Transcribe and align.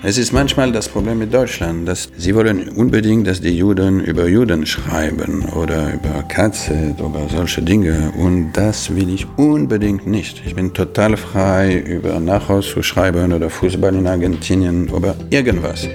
Es 0.00 0.16
ist 0.16 0.32
manchmal 0.32 0.70
das 0.70 0.88
Problem 0.88 1.18
mit 1.18 1.34
Deutschland, 1.34 1.88
dass 1.88 2.08
sie 2.16 2.32
wollen 2.32 2.68
unbedingt, 2.68 3.26
dass 3.26 3.40
die 3.40 3.58
Juden 3.58 3.98
über 3.98 4.28
Juden 4.28 4.64
schreiben 4.64 5.44
oder 5.56 5.92
über 5.92 6.22
Katze 6.28 6.94
oder 6.98 7.28
solche 7.28 7.62
Dinge. 7.62 8.12
Und 8.16 8.52
das 8.52 8.94
will 8.94 9.12
ich 9.12 9.26
unbedingt 9.36 10.06
nicht. 10.06 10.40
Ich 10.46 10.54
bin 10.54 10.72
total 10.72 11.16
frei, 11.16 11.78
über 11.78 12.20
Nachhaus 12.20 12.68
zu 12.68 12.80
schreiben 12.80 13.32
oder 13.32 13.50
Fußball 13.50 13.92
in 13.96 14.06
Argentinien 14.06 14.88
oder 14.90 15.16
irgendwas. 15.30 15.88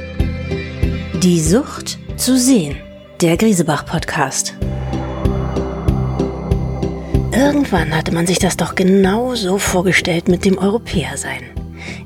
Die 1.23 1.39
Sucht 1.39 1.97
zu 2.17 2.37
sehen. 2.37 2.75
Der 3.21 3.37
Griesebach-Podcast. 3.37 4.53
Irgendwann 7.31 7.95
hatte 7.95 8.13
man 8.13 8.27
sich 8.27 8.39
das 8.39 8.57
doch 8.57 8.75
genau 8.75 9.33
so 9.35 9.57
vorgestellt 9.57 10.27
mit 10.27 10.43
dem 10.43 10.57
Europäersein 10.57 11.52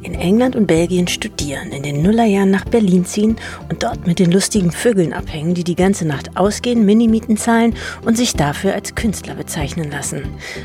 in 0.07 0.15
England 0.15 0.55
und 0.55 0.67
Belgien 0.67 1.07
studieren, 1.09 1.71
in 1.71 1.83
den 1.83 2.01
Nullerjahren 2.01 2.49
nach 2.49 2.63
Berlin 2.63 3.03
ziehen 3.03 3.35
und 3.69 3.83
dort 3.83 4.07
mit 4.07 4.19
den 4.19 4.31
lustigen 4.31 4.71
Vögeln 4.71 5.11
abhängen, 5.11 5.53
die 5.53 5.65
die 5.65 5.75
ganze 5.75 6.07
Nacht 6.07 6.37
ausgehen, 6.37 6.85
Minimieten 6.85 7.35
zahlen 7.35 7.75
und 8.05 8.15
sich 8.15 8.33
dafür 8.33 8.73
als 8.73 8.95
Künstler 8.95 9.35
bezeichnen 9.35 9.91
lassen. 9.91 10.23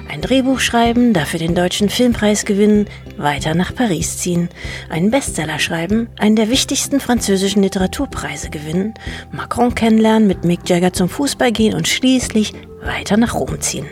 Ein 0.09 0.21
Drehbuch 0.21 0.61
schreiben, 0.61 1.13
dafür 1.13 1.41
den 1.41 1.57
deutschen 1.57 1.89
Filmpreis 1.89 2.45
gewinnen, 2.45 2.87
weiter 3.17 3.55
nach 3.55 3.75
Paris 3.75 4.19
ziehen, 4.19 4.49
einen 4.89 5.11
Bestseller 5.11 5.59
schreiben, 5.59 6.09
einen 6.19 6.37
der 6.37 6.49
wichtigsten 6.49 7.01
französischen 7.01 7.65
Literaturpreise 7.65 8.49
gewinnen, 8.49 8.95
Macron 9.33 9.75
kennenlernen, 9.75 10.29
mit 10.29 10.45
Mick 10.45 10.69
Jagger 10.69 10.93
zum 10.93 11.09
Fußball 11.09 11.51
gehen 11.51 11.75
und 11.75 11.89
schließlich 11.89 12.53
weiter 12.85 13.17
nach 13.17 13.35
Rom 13.35 13.61
ziehen. 13.61 13.87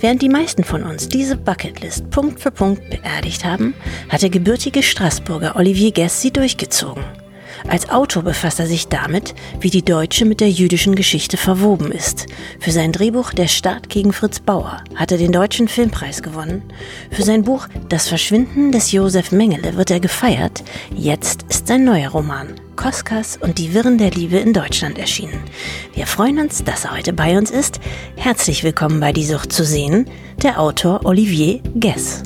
Während 0.00 0.22
die 0.22 0.28
meisten 0.28 0.64
von 0.64 0.82
uns 0.82 1.08
diese 1.08 1.36
Bucketlist 1.36 2.10
Punkt 2.10 2.40
für 2.40 2.50
Punkt 2.50 2.90
beerdigt 2.90 3.44
haben, 3.44 3.74
hat 4.08 4.22
der 4.22 4.30
gebürtige 4.30 4.82
Straßburger 4.82 5.56
Olivier 5.56 5.92
Guess 5.92 6.20
sie 6.20 6.32
durchgezogen. 6.32 7.04
Als 7.68 7.88
Autor 7.88 8.22
befasst 8.22 8.60
er 8.60 8.66
sich 8.66 8.88
damit, 8.88 9.34
wie 9.60 9.70
die 9.70 9.84
deutsche 9.84 10.24
mit 10.24 10.40
der 10.40 10.50
jüdischen 10.50 10.94
Geschichte 10.94 11.36
verwoben 11.36 11.90
ist. 11.90 12.26
Für 12.60 12.70
sein 12.70 12.92
Drehbuch 12.92 13.32
Der 13.32 13.48
Staat 13.48 13.88
gegen 13.88 14.12
Fritz 14.12 14.40
Bauer 14.40 14.82
hat 14.94 15.12
er 15.12 15.18
den 15.18 15.32
Deutschen 15.32 15.66
Filmpreis 15.68 16.22
gewonnen. 16.22 16.62
Für 17.10 17.22
sein 17.22 17.42
Buch 17.42 17.66
Das 17.88 18.08
Verschwinden 18.08 18.70
des 18.70 18.92
Josef 18.92 19.32
Mengele 19.32 19.76
wird 19.76 19.90
er 19.90 20.00
gefeiert. 20.00 20.62
Jetzt 20.94 21.44
ist 21.48 21.66
sein 21.66 21.84
neuer 21.84 22.10
Roman 22.10 22.54
Koskas 22.76 23.38
und 23.40 23.58
die 23.58 23.72
Wirren 23.72 23.98
der 23.98 24.10
Liebe 24.10 24.36
in 24.36 24.52
Deutschland 24.52 24.98
erschienen. 24.98 25.40
Wir 25.94 26.06
freuen 26.06 26.38
uns, 26.38 26.64
dass 26.64 26.84
er 26.84 26.96
heute 26.96 27.12
bei 27.12 27.38
uns 27.38 27.50
ist. 27.50 27.80
Herzlich 28.16 28.64
willkommen 28.64 29.00
bei 29.00 29.12
Die 29.12 29.24
Sucht 29.24 29.52
zu 29.52 29.64
sehen, 29.64 30.06
der 30.42 30.60
Autor 30.60 31.04
Olivier 31.04 31.60
Guess. 31.78 32.22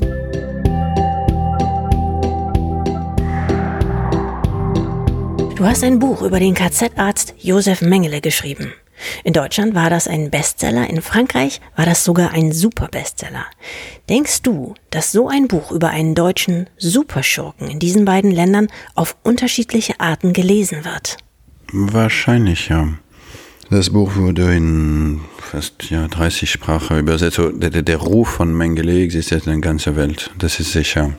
Du 5.58 5.64
hast 5.64 5.82
ein 5.82 5.98
Buch 5.98 6.22
über 6.22 6.38
den 6.38 6.54
KZ-Arzt 6.54 7.34
Josef 7.40 7.82
Mengele 7.82 8.20
geschrieben. 8.20 8.72
In 9.24 9.32
Deutschland 9.32 9.74
war 9.74 9.90
das 9.90 10.06
ein 10.06 10.30
Bestseller, 10.30 10.88
in 10.88 11.02
Frankreich 11.02 11.60
war 11.74 11.84
das 11.84 12.04
sogar 12.04 12.30
ein 12.30 12.52
Superbestseller. 12.52 13.44
Denkst 14.08 14.42
du, 14.42 14.74
dass 14.90 15.10
so 15.10 15.26
ein 15.26 15.48
Buch 15.48 15.72
über 15.72 15.88
einen 15.88 16.14
deutschen 16.14 16.70
Superschurken 16.76 17.66
in 17.66 17.80
diesen 17.80 18.04
beiden 18.04 18.30
Ländern 18.30 18.68
auf 18.94 19.16
unterschiedliche 19.24 19.98
Arten 19.98 20.32
gelesen 20.32 20.84
wird? 20.84 21.16
Wahrscheinlich 21.72 22.68
ja. 22.68 22.90
Das 23.68 23.90
Buch 23.90 24.14
wurde 24.14 24.54
in 24.54 25.22
fast 25.38 25.90
ja, 25.90 26.06
30 26.06 26.48
Sprachen 26.48 27.00
übersetzt. 27.00 27.38
Der, 27.38 27.70
der, 27.70 27.82
der 27.82 27.96
Ruf 27.96 28.28
von 28.28 28.56
Mengele 28.56 29.02
existiert 29.02 29.48
in 29.48 29.54
der 29.54 29.60
ganzen 29.60 29.96
Welt, 29.96 30.30
das 30.38 30.60
ist 30.60 30.70
sicher. 30.70 31.14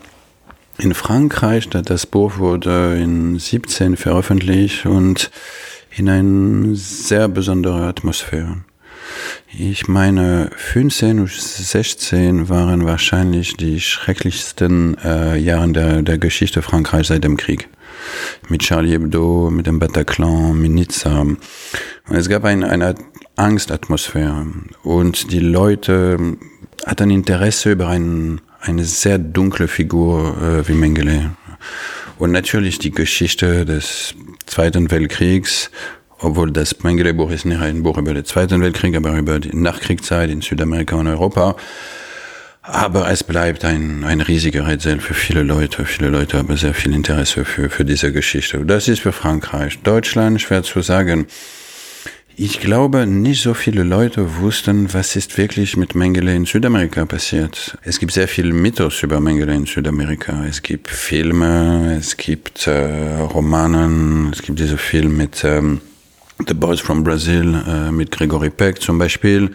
In 0.79 0.93
Frankreich, 0.93 1.67
das 1.67 2.05
Buch 2.05 2.37
wurde 2.37 2.97
in 3.01 3.37
17 3.37 3.97
veröffentlicht 3.97 4.85
und 4.85 5.29
in 5.93 6.07
eine 6.07 6.73
sehr 6.73 7.27
besondere 7.27 7.85
Atmosphäre. 7.85 8.63
Ich 9.57 9.89
meine, 9.89 10.49
15 10.55 11.19
und 11.19 11.31
16 11.31 12.47
waren 12.47 12.85
wahrscheinlich 12.85 13.57
die 13.57 13.81
schrecklichsten 13.81 14.97
äh, 15.03 15.35
Jahre 15.35 15.69
der, 15.73 16.01
der 16.01 16.17
Geschichte 16.17 16.61
Frankreichs 16.61 17.09
seit 17.09 17.25
dem 17.25 17.35
Krieg. 17.35 17.67
Mit 18.47 18.61
Charlie 18.61 18.91
Hebdo, 18.91 19.49
mit 19.51 19.67
dem 19.67 19.79
Bataclan, 19.79 20.61
mit 20.61 20.71
Nizza. 20.71 21.19
Und 21.19 21.39
es 22.07 22.29
gab 22.29 22.45
ein, 22.45 22.63
eine 22.63 22.95
Angstatmosphäre 23.35 24.45
und 24.83 25.33
die 25.33 25.39
Leute 25.39 26.37
hatten 26.85 27.09
Interesse 27.09 27.73
über 27.73 27.89
einen 27.89 28.39
eine 28.61 28.83
sehr 28.83 29.17
dunkle 29.17 29.67
Figur 29.67 30.37
äh, 30.41 30.67
wie 30.67 30.73
Mengele. 30.73 31.31
Und 32.17 32.31
natürlich 32.31 32.79
die 32.79 32.91
Geschichte 32.91 33.65
des 33.65 34.15
Zweiten 34.45 34.91
Weltkriegs, 34.91 35.71
obwohl 36.19 36.51
das 36.51 36.83
Mengele-Buch 36.83 37.31
ist 37.31 37.45
nicht 37.45 37.61
ein 37.61 37.83
Buch 37.83 37.97
über 37.97 38.13
den 38.13 38.25
Zweiten 38.25 38.61
Weltkrieg, 38.61 38.95
aber 38.97 39.17
über 39.17 39.39
die 39.39 39.55
Nachkriegszeit 39.55 40.29
in 40.29 40.41
Südamerika 40.41 40.95
und 40.95 41.07
Europa. 41.07 41.55
Aber 42.61 43.09
es 43.09 43.23
bleibt 43.23 43.63
ein, 43.63 44.03
ein 44.03 44.21
riesiger 44.21 44.67
Rätsel 44.67 44.99
für 44.99 45.13
viele 45.13 45.43
Leute. 45.43 45.85
Viele 45.85 46.09
Leute 46.09 46.37
haben 46.37 46.55
sehr 46.57 46.73
viel 46.73 46.93
Interesse 46.93 47.45
für, 47.45 47.69
für 47.69 47.85
diese 47.85 48.11
Geschichte. 48.11 48.65
Das 48.65 48.87
ist 48.87 48.99
für 48.99 49.13
Frankreich. 49.13 49.79
Deutschland, 49.81 50.41
schwer 50.41 50.63
zu 50.63 50.81
sagen. 50.81 51.27
Ich 52.41 52.61
glaube, 52.61 53.05
nicht 53.05 53.41
so 53.41 53.53
viele 53.53 53.83
Leute 53.83 54.37
wussten, 54.37 54.93
was 54.93 55.17
ist 55.17 55.37
wirklich 55.37 55.75
mit 55.75 55.93
Mengele 55.93 56.33
in 56.33 56.45
Südamerika 56.45 57.03
passiert. 57.03 57.77
Es 57.83 57.99
gibt 57.99 58.13
sehr 58.13 58.29
viel 58.29 58.53
Mythos 58.53 59.03
über 59.03 59.19
Mengele 59.19 59.53
in 59.53 59.65
Südamerika. 59.65 60.45
Es 60.45 60.61
gibt 60.61 60.87
Filme, 60.87 61.97
es 61.99 62.15
gibt 62.15 62.65
äh, 62.65 63.17
Romanen, 63.17 64.31
es 64.31 64.41
gibt 64.41 64.57
diese 64.57 64.77
Film 64.77 65.17
mit 65.17 65.43
ähm, 65.43 65.81
The 66.47 66.53
Boys 66.53 66.79
from 66.79 67.03
Brazil, 67.03 67.53
äh, 67.67 67.91
mit 67.91 68.11
Gregory 68.11 68.49
Peck 68.49 68.81
zum 68.81 68.97
Beispiel. 68.97 69.51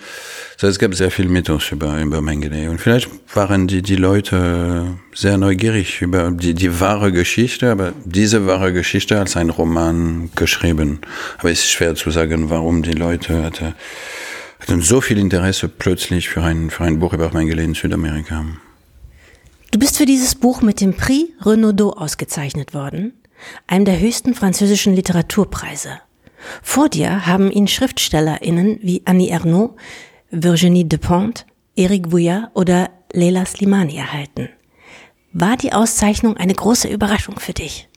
So, 0.58 0.66
es 0.66 0.78
gab 0.78 0.94
sehr 0.94 1.10
viel 1.10 1.28
Mythos 1.28 1.72
über, 1.72 2.00
über 2.00 2.20
Mengele. 2.20 2.70
Und 2.70 2.80
vielleicht 2.80 3.08
waren 3.34 3.66
die, 3.66 3.80
die 3.80 3.96
Leute 3.96 4.98
sehr 5.14 5.38
neugierig 5.38 6.02
über 6.02 6.30
die, 6.30 6.54
die 6.54 6.80
wahre 6.80 7.10
Geschichte, 7.10 7.70
aber 7.70 7.92
diese 8.04 8.46
wahre 8.46 8.72
Geschichte 8.72 9.18
als 9.18 9.36
ein 9.36 9.50
Roman 9.50 10.30
geschrieben. 10.36 11.00
Aber 11.38 11.50
es 11.50 11.60
ist 11.60 11.70
schwer 11.70 11.94
zu 11.94 12.10
sagen, 12.10 12.50
warum 12.50 12.82
die 12.82 12.92
Leute 12.92 13.42
hatte, 13.42 13.74
hatten 14.60 14.82
so 14.82 15.00
viel 15.00 15.18
Interesse 15.18 15.68
plötzlich 15.68 16.28
für 16.28 16.42
ein, 16.42 16.70
für 16.70 16.84
ein 16.84 16.98
Buch 16.98 17.14
über 17.14 17.32
Mengele 17.32 17.62
in 17.62 17.74
Südamerika. 17.74 18.44
Du 19.70 19.78
bist 19.78 19.96
für 19.96 20.06
dieses 20.06 20.34
Buch 20.34 20.60
mit 20.60 20.80
dem 20.80 20.94
Prix 20.94 21.32
Renaudot 21.44 21.96
ausgezeichnet 21.96 22.74
worden, 22.74 23.14
einem 23.66 23.86
der 23.86 23.98
höchsten 23.98 24.34
französischen 24.34 24.94
Literaturpreise. 24.94 26.00
Vor 26.62 26.88
dir 26.88 27.26
haben 27.26 27.50
ihn 27.50 27.68
SchriftstellerInnen 27.68 28.78
wie 28.82 29.02
Annie 29.04 29.30
Ernaux, 29.30 29.76
Virginie 30.30 30.84
Dupont, 30.84 31.46
Eric 31.76 32.10
Bouillard 32.10 32.50
oder 32.54 32.90
Leila 33.12 33.46
Slimani 33.46 33.96
erhalten. 33.96 34.48
War 35.32 35.56
die 35.56 35.72
Auszeichnung 35.72 36.36
eine 36.36 36.54
große 36.54 36.88
Überraschung 36.88 37.40
für 37.40 37.52
dich? 37.52 37.88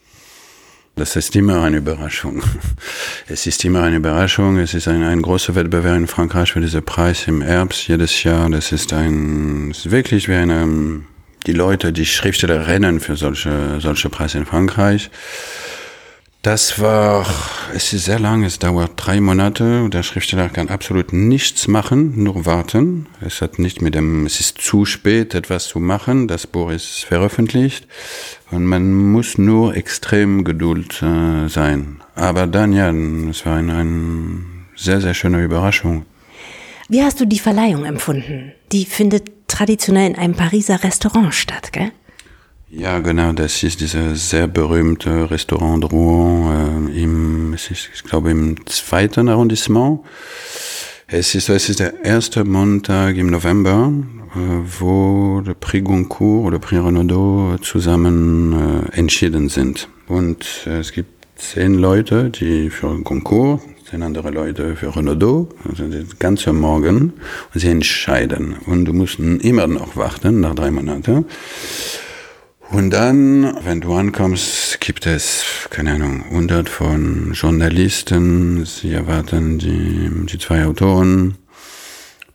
Das 0.96 1.16
ist 1.16 1.36
immer 1.36 1.62
eine 1.62 1.78
Überraschung. 1.78 2.42
Es 3.30 3.46
ist 3.46 3.64
immer 3.66 3.84
eine 3.84 3.98
Überraschung. 3.98 4.58
Es 4.58 4.74
ist 4.74 4.88
ein, 4.88 5.04
ein 5.04 5.22
großer 5.22 5.54
Wettbewerb 5.54 5.98
in 5.98 6.08
Frankreich 6.08 6.54
für 6.54 6.62
diesen 6.62 6.84
Preis 6.84 7.28
im 7.28 7.42
Herbst 7.42 7.88
jedes 7.88 8.24
Jahr. 8.24 8.50
Das 8.50 8.72
ist 8.72 8.94
ein, 8.94 9.72
ist 9.72 9.92
wirklich 9.92 10.28
wie 10.28 10.34
eine, 10.34 11.04
die 11.46 11.52
Leute, 11.52 11.94
die 11.94 12.06
Schriftsteller 12.06 12.66
rennen 12.68 13.00
für 13.00 13.16
solche, 13.16 13.80
solche 13.80 14.10
Preise 14.10 14.40
in 14.40 14.46
Frankreich. 14.46 15.12
Das 16.48 16.80
war, 16.80 17.26
es 17.76 17.92
ist 17.92 18.06
sehr 18.06 18.20
lang, 18.20 18.46
es 18.46 18.58
dauert 18.58 18.92
drei 18.96 19.20
Monate. 19.20 19.90
Der 19.90 20.02
Schriftsteller 20.02 20.48
kann 20.48 20.70
absolut 20.70 21.12
nichts 21.12 21.68
machen, 21.68 22.24
nur 22.24 22.46
warten. 22.46 23.08
Es 23.20 23.42
hat 23.42 23.60
nicht 23.60 23.82
mit 23.82 23.96
dem, 23.96 24.26
es 24.26 24.40
ist 24.40 24.58
zu 24.58 24.86
spät, 24.86 25.36
etwas 25.36 25.68
zu 25.68 25.82
machen. 25.82 26.30
Das 26.30 26.48
Buch 26.48 26.72
ist 26.72 27.04
veröffentlicht 27.04 27.86
und 28.50 28.64
man 28.64 28.94
muss 28.94 29.38
nur 29.38 29.76
extrem 29.76 30.46
Geduld 30.46 31.02
äh, 31.02 31.50
sein. 31.50 32.02
Aber 32.16 32.48
dann, 32.48 32.72
ja, 32.72 32.92
es 33.30 33.46
war 33.46 33.58
eine, 33.58 33.76
eine 33.76 34.46
sehr, 34.78 35.02
sehr 35.02 35.14
schöne 35.14 35.44
Überraschung. 35.44 36.06
Wie 36.88 37.04
hast 37.04 37.20
du 37.20 37.26
die 37.26 37.40
Verleihung 37.40 37.84
empfunden? 37.84 38.54
Die 38.72 38.86
findet 38.86 39.50
traditionell 39.50 40.12
in 40.12 40.16
einem 40.18 40.34
Pariser 40.34 40.82
Restaurant 40.82 41.36
statt, 41.36 41.74
gell? 41.74 41.92
Ja, 42.70 43.00
genau, 43.00 43.32
das 43.32 43.64
ist 43.64 43.80
dieses 43.80 44.30
sehr 44.30 44.46
berühmte 44.46 45.32
Restaurant 45.32 45.90
Rouen 45.90 46.90
äh, 46.90 47.02
im, 47.02 47.54
ich 47.54 48.04
glaube, 48.04 48.32
im 48.32 48.66
zweiten 48.66 49.30
Arrondissement. 49.30 50.02
Es 51.08 51.34
ist, 51.34 51.48
es 51.48 51.70
ist 51.70 51.80
der 51.80 52.04
erste 52.04 52.44
Montag 52.44 53.16
im 53.16 53.28
November, 53.28 53.94
äh, 54.36 54.40
wo 54.82 55.40
der 55.40 55.54
Prix 55.54 55.86
Goncourt 55.86 56.46
oder 56.46 56.60
Prix 56.60 56.84
Renaudot 56.84 57.64
zusammen 57.64 58.52
äh, 58.92 58.98
entschieden 58.98 59.48
sind. 59.48 59.88
Und 60.10 60.46
äh, 60.66 60.80
es 60.80 60.92
gibt 60.92 61.26
zehn 61.38 61.76
Leute, 61.76 62.32
die 62.32 62.70
für 62.70 63.00
Goncourt, 63.02 63.62
zehn 63.90 64.04
andere 64.04 64.30
Leute 64.30 64.76
für 64.76 64.94
Renaudot, 64.94 65.56
also 65.70 65.88
den 65.88 66.06
ganzen 66.20 66.60
Morgen, 66.60 67.14
und 67.54 67.62
sie 67.62 67.70
entscheiden. 67.70 68.58
Und 68.66 68.84
du 68.84 68.92
musst 68.92 69.20
immer 69.20 69.68
noch 69.68 69.96
warten, 69.96 70.42
nach 70.42 70.54
drei 70.54 70.70
Monaten. 70.70 71.24
Und 72.70 72.92
dann, 72.92 73.58
wenn 73.64 73.80
du 73.80 73.94
ankommst, 73.94 74.82
gibt 74.82 75.06
es, 75.06 75.68
keine 75.70 75.94
Ahnung, 75.94 76.26
hundert 76.30 76.68
von 76.68 77.32
Journalisten. 77.34 78.66
Sie 78.66 78.92
erwarten 78.92 79.58
die, 79.58 80.10
die 80.26 80.38
zwei 80.38 80.66
Autoren. 80.66 81.38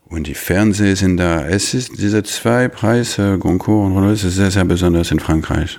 Und 0.07 0.27
die 0.27 0.35
Fernseher 0.35 0.97
sind 0.97 1.19
da. 1.19 1.47
Es 1.47 1.75
ist 1.75 1.99
diese 1.99 2.23
zwei 2.23 2.69
Preise, 2.69 3.39
Goncourt 3.39 3.87
und 3.87 3.99
Rolls, 3.99 4.25
ist 4.25 4.37
sehr, 4.37 4.51
sehr 4.51 4.65
besonders 4.65 5.11
in 5.11 5.21
Frankreich. 5.21 5.79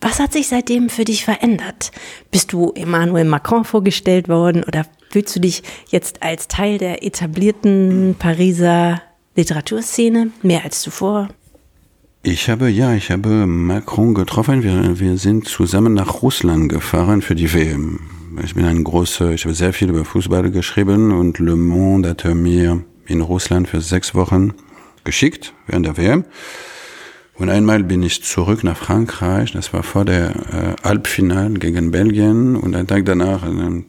Was 0.00 0.18
hat 0.20 0.32
sich 0.32 0.48
seitdem 0.48 0.88
für 0.88 1.04
dich 1.04 1.24
verändert? 1.24 1.90
Bist 2.30 2.52
du 2.52 2.72
Emmanuel 2.74 3.24
Macron 3.24 3.64
vorgestellt 3.64 4.28
worden 4.28 4.64
oder 4.64 4.86
fühlst 5.10 5.34
du 5.36 5.40
dich 5.40 5.62
jetzt 5.90 6.22
als 6.22 6.48
Teil 6.48 6.78
der 6.78 7.04
etablierten 7.04 8.16
Pariser 8.18 9.02
Literaturszene 9.36 10.30
mehr 10.42 10.64
als 10.64 10.80
zuvor? 10.80 11.28
Ich 12.24 12.48
habe, 12.48 12.68
ja, 12.68 12.94
ich 12.94 13.10
habe 13.10 13.48
Macron 13.48 14.14
getroffen. 14.14 14.62
Wir, 14.62 15.00
wir 15.00 15.18
sind 15.18 15.48
zusammen 15.48 15.94
nach 15.94 16.22
Russland 16.22 16.68
gefahren 16.68 17.20
für 17.20 17.34
die 17.34 17.52
WM. 17.52 17.98
Ich 18.44 18.54
bin 18.54 18.64
ein 18.64 18.84
großer, 18.84 19.32
ich 19.32 19.44
habe 19.44 19.56
sehr 19.56 19.72
viel 19.72 19.88
über 19.90 20.04
Fußball 20.04 20.52
geschrieben 20.52 21.10
und 21.10 21.40
Le 21.40 21.56
Monde 21.56 22.10
hat 22.10 22.24
mir 22.24 22.84
in 23.06 23.22
Russland 23.22 23.68
für 23.68 23.80
sechs 23.80 24.14
Wochen 24.14 24.52
geschickt 25.02 25.52
während 25.66 25.84
der 25.84 25.96
WM. 25.96 26.24
Und 27.34 27.50
einmal 27.50 27.82
bin 27.82 28.04
ich 28.04 28.22
zurück 28.22 28.62
nach 28.62 28.76
Frankreich, 28.76 29.50
das 29.50 29.72
war 29.72 29.82
vor 29.82 30.04
der 30.04 30.30
äh, 30.30 30.84
Halbfinale 30.84 31.54
gegen 31.54 31.90
Belgien 31.90 32.54
und 32.54 32.76
einen 32.76 32.86
Tag 32.86 33.04
danach, 33.04 33.42
äh, 33.44 33.82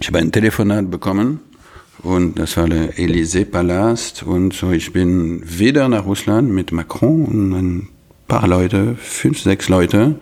ich 0.00 0.08
habe 0.08 0.18
ein 0.18 0.32
Telefonat 0.32 0.90
bekommen 0.90 1.38
und 2.04 2.38
das 2.38 2.56
war 2.56 2.68
der 2.68 2.96
Élysée-Palast. 2.98 4.22
Und 4.22 4.52
so, 4.52 4.70
ich 4.70 4.92
bin 4.92 5.42
wieder 5.44 5.88
nach 5.88 6.04
Russland 6.04 6.50
mit 6.50 6.70
Macron 6.70 7.24
und 7.24 7.52
ein 7.52 7.88
paar 8.28 8.46
Leute, 8.46 8.96
fünf, 9.00 9.40
sechs 9.40 9.68
Leute, 9.68 10.16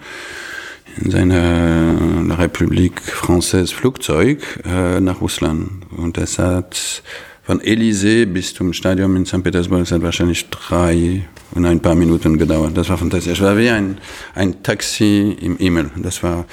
in 1.02 1.11
seiner 1.11 2.38
Republik 2.38 3.00
Française 3.00 3.75
Flugzeug 3.75 4.61
äh, 4.64 5.00
nach 5.00 5.20
Russland. 5.20 5.87
Und 5.96 6.17
das 6.17 6.38
hat 6.38 7.02
von 7.43 7.61
Élysée 7.61 8.26
bis 8.26 8.55
zum 8.55 8.73
Stadion 8.73 9.17
in 9.17 9.26
St. 9.26 9.43
Petersburg, 9.43 9.81
das 9.81 9.90
hat 9.90 10.02
wahrscheinlich 10.02 10.49
drei 10.50 11.25
und 11.55 11.67
ein 11.67 11.81
paar 11.81 11.96
Minuten 11.96 12.38
gedauert. 12.38 12.76
Das 12.76 12.88
war 12.88 12.99
fantastisch. 12.99 13.40
Es 13.40 13.44
war 13.44 13.58
wie 13.58 13.70
ein, 13.70 13.99
ein 14.35 14.62
Taxi 14.62 15.37
im 15.40 15.56
Himmel. 15.56 15.90
Das 15.96 16.23
war 16.23 16.46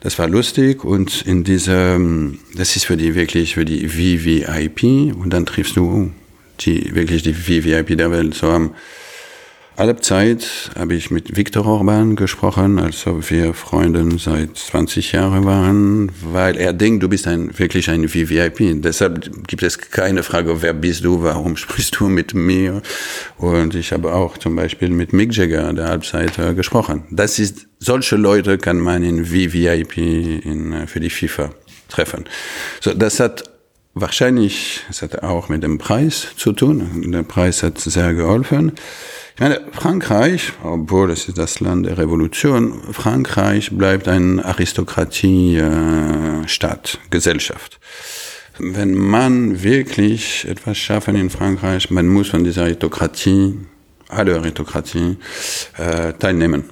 das 0.00 0.18
war 0.18 0.28
lustig 0.28 0.84
und 0.84 1.22
in 1.22 1.44
diesem, 1.44 2.38
das 2.54 2.76
ist 2.76 2.86
für 2.86 2.96
die 2.96 3.14
wirklich 3.14 3.54
für 3.54 3.64
die 3.64 3.88
VVIP 3.88 5.14
und 5.14 5.30
dann 5.30 5.46
triffst 5.46 5.76
du 5.76 6.10
die 6.60 6.94
wirklich 6.94 7.22
die 7.22 7.34
VVIP 7.34 7.96
der 7.96 8.10
Welt. 8.10 8.34
So 8.34 8.48
am 8.48 8.74
alle 9.80 9.96
Zeit 9.96 10.70
habe 10.78 10.92
ich 10.92 11.10
mit 11.10 11.38
Viktor 11.38 11.64
Orban 11.64 12.14
gesprochen, 12.14 12.78
als 12.78 13.06
ob 13.06 13.30
wir 13.30 13.54
Freunden 13.54 14.18
seit 14.18 14.54
20 14.54 15.12
Jahren 15.12 15.46
waren, 15.46 16.12
weil 16.22 16.58
er 16.58 16.74
denkt, 16.74 17.02
du 17.02 17.08
bist 17.08 17.26
ein, 17.26 17.58
wirklich 17.58 17.88
ein 17.88 18.06
VVIP. 18.06 18.82
Deshalb 18.82 19.46
gibt 19.48 19.62
es 19.62 19.78
keine 19.78 20.22
Frage, 20.22 20.60
wer 20.60 20.74
bist 20.74 21.06
du, 21.06 21.22
warum 21.22 21.56
sprichst 21.56 21.98
du 21.98 22.08
mit 22.08 22.34
mir? 22.34 22.82
Und 23.38 23.74
ich 23.74 23.92
habe 23.92 24.12
auch 24.12 24.36
zum 24.36 24.54
Beispiel 24.54 24.90
mit 24.90 25.14
Mick 25.14 25.34
Jagger, 25.34 25.72
der 25.72 25.88
Halbseiter, 25.88 26.52
gesprochen. 26.52 27.04
Das 27.10 27.38
ist, 27.38 27.66
solche 27.78 28.16
Leute 28.16 28.58
kann 28.58 28.80
man 28.80 29.02
in 29.02 29.24
VVIP 29.24 29.96
in, 29.96 30.86
für 30.88 31.00
die 31.00 31.08
FIFA 31.08 31.52
treffen. 31.88 32.26
So, 32.82 32.92
das 32.92 33.18
hat 33.18 33.49
wahrscheinlich, 33.94 34.80
es 34.88 35.02
hat 35.02 35.22
auch 35.22 35.48
mit 35.48 35.62
dem 35.62 35.78
Preis 35.78 36.28
zu 36.36 36.52
tun. 36.52 37.10
Der 37.10 37.22
Preis 37.22 37.62
hat 37.62 37.78
sehr 37.78 38.12
geholfen. 38.14 38.72
Ich 39.34 39.40
meine, 39.40 39.60
Frankreich, 39.72 40.52
obwohl 40.62 41.10
es 41.10 41.28
ist 41.28 41.38
das 41.38 41.60
Land 41.60 41.86
der 41.86 41.96
Revolution, 41.98 42.80
Frankreich 42.92 43.70
bleibt 43.70 44.08
eine 44.08 44.44
Aristokratie-Stadt, 44.44 46.98
Gesellschaft. 47.10 47.78
Wenn 48.58 48.94
man 48.94 49.62
wirklich 49.62 50.46
etwas 50.46 50.76
schaffen 50.76 51.16
in 51.16 51.30
Frankreich, 51.30 51.90
man 51.90 52.06
muss 52.06 52.28
von 52.28 52.44
dieser 52.44 52.64
Aristokratie, 52.64 53.54
alle 54.08 54.36
Aristokratie, 54.36 55.16
äh, 55.78 56.12
teilnehmen. 56.12 56.64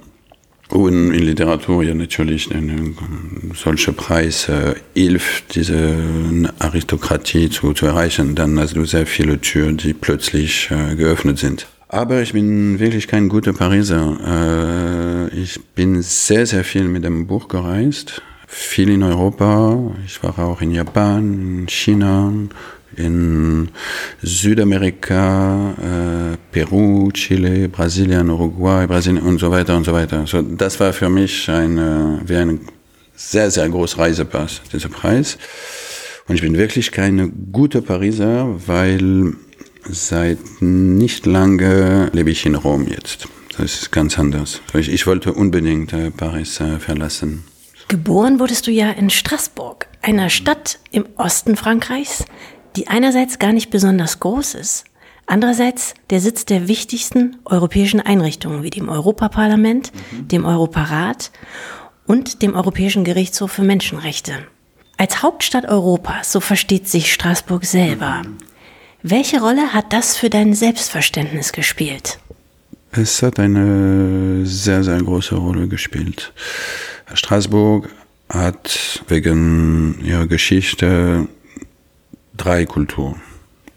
Und 0.68 1.14
in 1.14 1.22
Literatur 1.22 1.82
ja 1.82 1.94
natürlich 1.94 2.50
ein 2.54 2.96
solcher 3.54 3.92
Preis 3.92 4.48
äh, 4.48 4.74
hilft, 4.94 5.54
diese 5.54 5.96
Aristokratie 6.58 7.48
zu, 7.48 7.72
zu 7.72 7.86
erreichen. 7.86 8.34
Dann 8.34 8.58
hast 8.60 8.76
du 8.76 8.84
sehr 8.84 9.06
viele 9.06 9.40
Türen, 9.40 9.78
die 9.78 9.94
plötzlich 9.94 10.70
äh, 10.70 10.94
geöffnet 10.94 11.38
sind. 11.38 11.66
Aber 11.88 12.20
ich 12.20 12.34
bin 12.34 12.78
wirklich 12.78 13.08
kein 13.08 13.30
guter 13.30 13.54
Pariser. 13.54 15.30
Äh, 15.32 15.34
ich 15.34 15.58
bin 15.74 16.02
sehr, 16.02 16.44
sehr 16.44 16.64
viel 16.64 16.84
mit 16.84 17.04
dem 17.04 17.26
Buch 17.26 17.48
gereist. 17.48 18.20
Viel 18.46 18.90
in 18.90 19.02
Europa. 19.02 19.94
Ich 20.04 20.22
war 20.22 20.38
auch 20.38 20.60
in 20.60 20.70
Japan, 20.70 21.60
in 21.60 21.68
China, 21.68 22.32
in 22.96 23.68
Südamerika, 24.22 25.74
äh, 26.32 26.36
Peru, 26.50 27.10
Chile, 27.12 27.68
Brasilien, 27.68 28.30
Uruguay, 28.30 28.86
Brasilien 28.86 29.22
und 29.22 29.38
so 29.38 29.50
weiter 29.50 29.76
und 29.76 29.84
so 29.84 29.92
weiter. 29.92 30.26
So, 30.26 30.42
das 30.42 30.78
war 30.80 30.92
für 30.92 31.08
mich 31.08 31.48
ein, 31.48 31.76
wie 32.26 32.36
ein 32.36 32.60
sehr, 33.14 33.50
sehr 33.50 33.68
großer 33.68 33.98
Reisepass, 33.98 34.62
dieser 34.72 34.88
Preis. 34.88 35.38
Und 36.26 36.34
ich 36.34 36.42
bin 36.42 36.56
wirklich 36.56 36.92
keine 36.92 37.28
gute 37.28 37.82
Pariser, 37.82 38.48
weil 38.66 39.34
Seit 39.90 40.38
nicht 40.60 41.24
lange 41.24 42.10
lebe 42.12 42.30
ich 42.30 42.44
in 42.44 42.54
Rom 42.54 42.86
jetzt. 42.88 43.26
Das 43.56 43.74
ist 43.74 43.90
ganz 43.90 44.18
anders. 44.18 44.60
Ich, 44.74 44.90
ich 44.90 45.06
wollte 45.06 45.32
unbedingt 45.32 45.94
äh, 45.94 46.10
Paris 46.10 46.60
äh, 46.60 46.78
verlassen. 46.78 47.44
Geboren 47.88 48.38
wurdest 48.38 48.66
du 48.66 48.70
ja 48.70 48.90
in 48.90 49.08
Straßburg, 49.08 49.86
einer 50.02 50.28
Stadt 50.28 50.78
im 50.90 51.06
Osten 51.16 51.56
Frankreichs, 51.56 52.26
die 52.78 52.86
einerseits 52.86 53.40
gar 53.40 53.52
nicht 53.52 53.70
besonders 53.70 54.20
groß 54.20 54.54
ist, 54.54 54.84
andererseits 55.26 55.94
der 56.10 56.20
Sitz 56.20 56.44
der 56.44 56.68
wichtigsten 56.68 57.36
europäischen 57.44 58.00
Einrichtungen 58.00 58.62
wie 58.62 58.70
dem 58.70 58.88
Europaparlament, 58.88 59.90
mhm. 59.92 60.28
dem 60.28 60.44
Europarat 60.44 61.32
und 62.06 62.40
dem 62.40 62.54
Europäischen 62.54 63.02
Gerichtshof 63.02 63.50
für 63.50 63.64
Menschenrechte. 63.64 64.32
Als 64.96 65.24
Hauptstadt 65.24 65.64
Europas, 65.64 66.30
so 66.30 66.38
versteht 66.38 66.86
sich 66.86 67.12
Straßburg 67.12 67.64
selber. 67.64 68.22
Welche 69.02 69.40
Rolle 69.40 69.74
hat 69.74 69.92
das 69.92 70.16
für 70.16 70.30
dein 70.30 70.54
Selbstverständnis 70.54 71.50
gespielt? 71.50 72.20
Es 72.92 73.24
hat 73.24 73.40
eine 73.40 74.46
sehr, 74.46 74.84
sehr 74.84 75.02
große 75.02 75.34
Rolle 75.34 75.66
gespielt. 75.66 76.32
Straßburg 77.12 77.88
hat 78.28 79.02
wegen 79.08 79.98
ihrer 80.04 80.28
Geschichte 80.28 81.26
drei 82.38 82.64
Kulturen. 82.64 83.20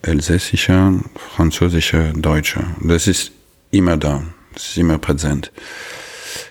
Elsässische, 0.01 1.01
französische, 1.35 2.13
deutsche. 2.15 2.61
Das 2.81 3.07
ist 3.07 3.33
immer 3.71 3.97
da. 3.97 4.23
Das 4.53 4.69
ist 4.69 4.77
immer 4.77 4.97
präsent. 4.97 5.51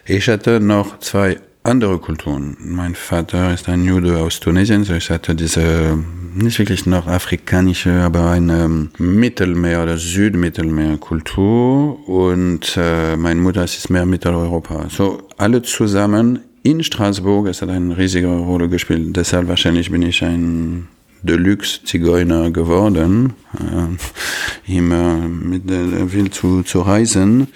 Ich 0.05 0.29
hatte 0.29 0.61
noch 0.61 0.99
zwei 1.00 1.40
andere 1.62 1.99
Kulturen. 1.99 2.57
Mein 2.61 2.95
Vater 2.95 3.52
ist 3.52 3.69
ein 3.69 3.85
Jude 3.85 4.17
aus 4.19 4.40
Tunesien, 4.40 4.85
so 4.85 4.95
ich 4.95 5.11
hatte 5.11 5.35
diese 5.35 5.99
nicht 6.35 6.59
wirklich 6.59 6.87
nordafrikanische, 6.87 7.93
aber 7.93 8.31
eine 8.31 8.88
Mittelmeer- 8.99 9.83
oder 9.83 9.99
Südmittelmeerkultur 9.99 12.09
und 12.09 12.76
äh, 12.76 13.17
meine 13.17 13.40
Mutter 13.40 13.64
ist 13.64 13.90
mehr 13.90 14.07
Mitteleuropa. 14.07 14.87
So 14.88 15.23
alle 15.37 15.62
zusammen 15.62 16.38
in 16.62 16.83
Straßburg, 16.83 17.49
es 17.49 17.62
hat 17.62 17.71
eine 17.71 17.97
riesige 17.97 18.29
Rolle 18.29 18.69
gespielt. 18.69 19.17
Deshalb 19.17 19.49
wahrscheinlich 19.49 19.90
bin 19.90 20.02
ich 20.02 20.23
ein 20.23 20.88
Deluxe-Zigeuner 21.23 22.50
geworden, 22.50 23.35
äh, 23.59 24.77
immer 24.77 25.17
mit 25.17 25.69
der 25.69 26.12
Will 26.12 26.31
zu, 26.31 26.62
zu 26.62 26.81
reisen. 26.81 27.49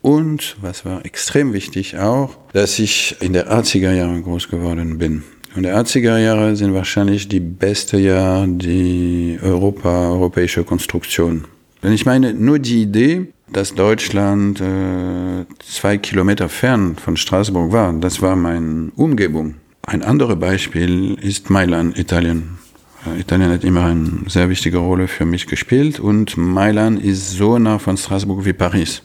Und 0.00 0.56
was 0.60 0.84
war 0.84 1.04
extrem 1.04 1.52
wichtig 1.52 1.98
auch, 1.98 2.36
dass 2.52 2.78
ich 2.78 3.16
in 3.20 3.32
der 3.32 3.52
80er 3.52 3.92
Jahre 3.92 4.20
groß 4.22 4.48
geworden 4.48 4.98
bin. 4.98 5.24
Und 5.56 5.64
die 5.64 5.70
80er 5.70 6.18
Jahre 6.18 6.54
sind 6.56 6.74
wahrscheinlich 6.74 7.28
die 7.28 7.40
beste 7.40 7.98
Jahre 7.98 8.46
die 8.48 9.38
Europa, 9.42 10.10
europäische 10.10 10.62
Konstruktion. 10.62 11.46
Denn 11.82 11.92
ich 11.92 12.06
meine, 12.06 12.34
nur 12.34 12.58
die 12.58 12.82
Idee, 12.82 13.26
dass 13.52 13.74
Deutschland 13.74 14.60
äh, 14.60 15.46
zwei 15.64 15.98
Kilometer 15.98 16.48
fern 16.48 16.96
von 16.96 17.16
Straßburg 17.16 17.72
war, 17.72 17.92
das 17.94 18.20
war 18.20 18.36
meine 18.36 18.92
Umgebung. 18.96 19.54
Ein 19.86 20.02
anderes 20.02 20.38
Beispiel 20.38 21.14
ist 21.14 21.50
Mailand, 21.50 21.98
Italien. 21.98 22.58
Äh, 23.14 23.20
Italien 23.20 23.50
hat 23.50 23.64
immer 23.64 23.84
eine 23.84 24.22
sehr 24.26 24.48
wichtige 24.48 24.78
Rolle 24.78 25.08
für 25.08 25.24
mich 25.24 25.46
gespielt 25.46 26.00
und 26.00 26.36
Mailand 26.36 27.02
ist 27.02 27.30
so 27.32 27.58
nah 27.58 27.78
von 27.78 27.96
Straßburg 27.96 28.44
wie 28.44 28.52
Paris. 28.52 29.02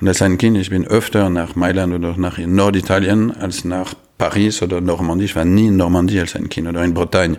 Und 0.00 0.08
als 0.08 0.22
ein 0.22 0.38
Kind, 0.38 0.56
ich 0.56 0.70
bin 0.70 0.86
öfter 0.86 1.30
nach 1.30 1.54
Mailand 1.54 1.94
oder 1.94 2.16
nach 2.16 2.38
Norditalien 2.38 3.30
als 3.30 3.64
nach 3.64 3.94
Paris 4.18 4.62
oder 4.62 4.80
Normandie. 4.80 5.26
Ich 5.26 5.36
war 5.36 5.44
nie 5.44 5.68
in 5.68 5.76
Normandie 5.76 6.20
als 6.20 6.34
ein 6.34 6.48
Kind 6.48 6.68
oder 6.68 6.84
in 6.84 6.94
Bretagne. 6.94 7.38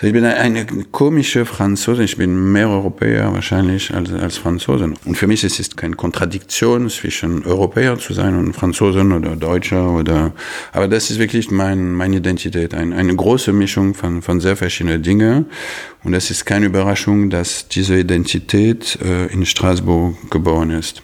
Ich 0.00 0.12
bin 0.12 0.24
eine 0.24 0.64
komische 0.92 1.44
Franzose. 1.44 2.04
Ich 2.04 2.16
bin 2.16 2.52
mehr 2.52 2.68
Europäer 2.68 3.32
wahrscheinlich 3.32 3.92
als, 3.92 4.12
als 4.12 4.38
Franzosen. 4.38 4.94
Und 5.04 5.16
für 5.16 5.26
mich 5.26 5.42
ist 5.42 5.58
es 5.58 5.74
keine 5.74 5.96
Kontradiktion 5.96 6.88
zwischen 6.88 7.44
Europäer 7.44 7.98
zu 7.98 8.12
sein 8.12 8.36
und 8.36 8.52
Franzosen 8.52 9.10
oder 9.10 9.34
Deutscher 9.34 9.90
oder, 9.90 10.32
aber 10.72 10.86
das 10.86 11.10
ist 11.10 11.18
wirklich 11.18 11.50
mein, 11.50 11.94
meine 11.94 12.18
Identität. 12.18 12.74
Ein, 12.74 12.92
eine 12.92 13.16
große 13.16 13.52
Mischung 13.52 13.94
von, 13.94 14.22
von 14.22 14.38
sehr 14.38 14.56
verschiedenen 14.56 15.02
Dingen. 15.02 15.46
Und 16.04 16.14
es 16.14 16.30
ist 16.30 16.44
keine 16.44 16.66
Überraschung, 16.66 17.28
dass 17.28 17.66
diese 17.66 17.98
Identität 17.98 19.00
äh, 19.02 19.26
in 19.32 19.44
Straßburg 19.44 20.30
geboren 20.30 20.70
ist. 20.70 21.02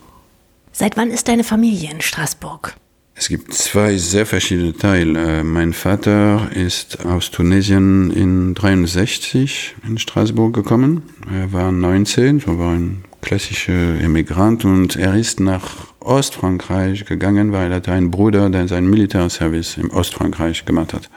Seit 0.71 0.97
wann 0.97 1.11
ist 1.11 1.27
deine 1.27 1.43
Familie 1.43 1.91
in 1.91 2.01
Straßburg? 2.01 2.77
Es 3.17 3.29
gibt 3.29 3.55
zwei 3.55 3.97
sehr 3.97 4.27
verschiedene 4.27 4.73
Teile. 4.73 5.39
Äh, 5.41 5.45
mein 5.45 5.73
Vater 5.73 6.51
ist 6.53 7.07
aus 7.07 7.31
Tunesien 7.31 8.11
in 8.11 8.55
63 8.55 9.77
in 9.87 9.99
Straßburg 9.99 10.53
gekommen. 10.53 11.03
Er 11.33 11.53
war 11.53 11.71
19, 11.71 12.41
so 12.41 12.59
war 12.59 12.73
ein 12.73 13.05
klassischer 13.23 14.01
Emigrant 14.01 14.65
und 14.65 14.97
er 14.97 15.15
ist 15.15 15.39
nach 15.39 15.87
Ostfrankreich 16.01 17.07
gegangen, 17.07 17.53
weil 17.53 17.71
er 17.71 17.77
hatte 17.77 17.93
einen 17.93 18.11
Bruder, 18.11 18.51
der 18.51 18.67
seinen 18.67 18.91
Militärservice 18.91 19.79
im 19.79 19.91
Ostfrankreich 19.91 20.65
gemacht 20.65 20.93
hat. 20.93 21.09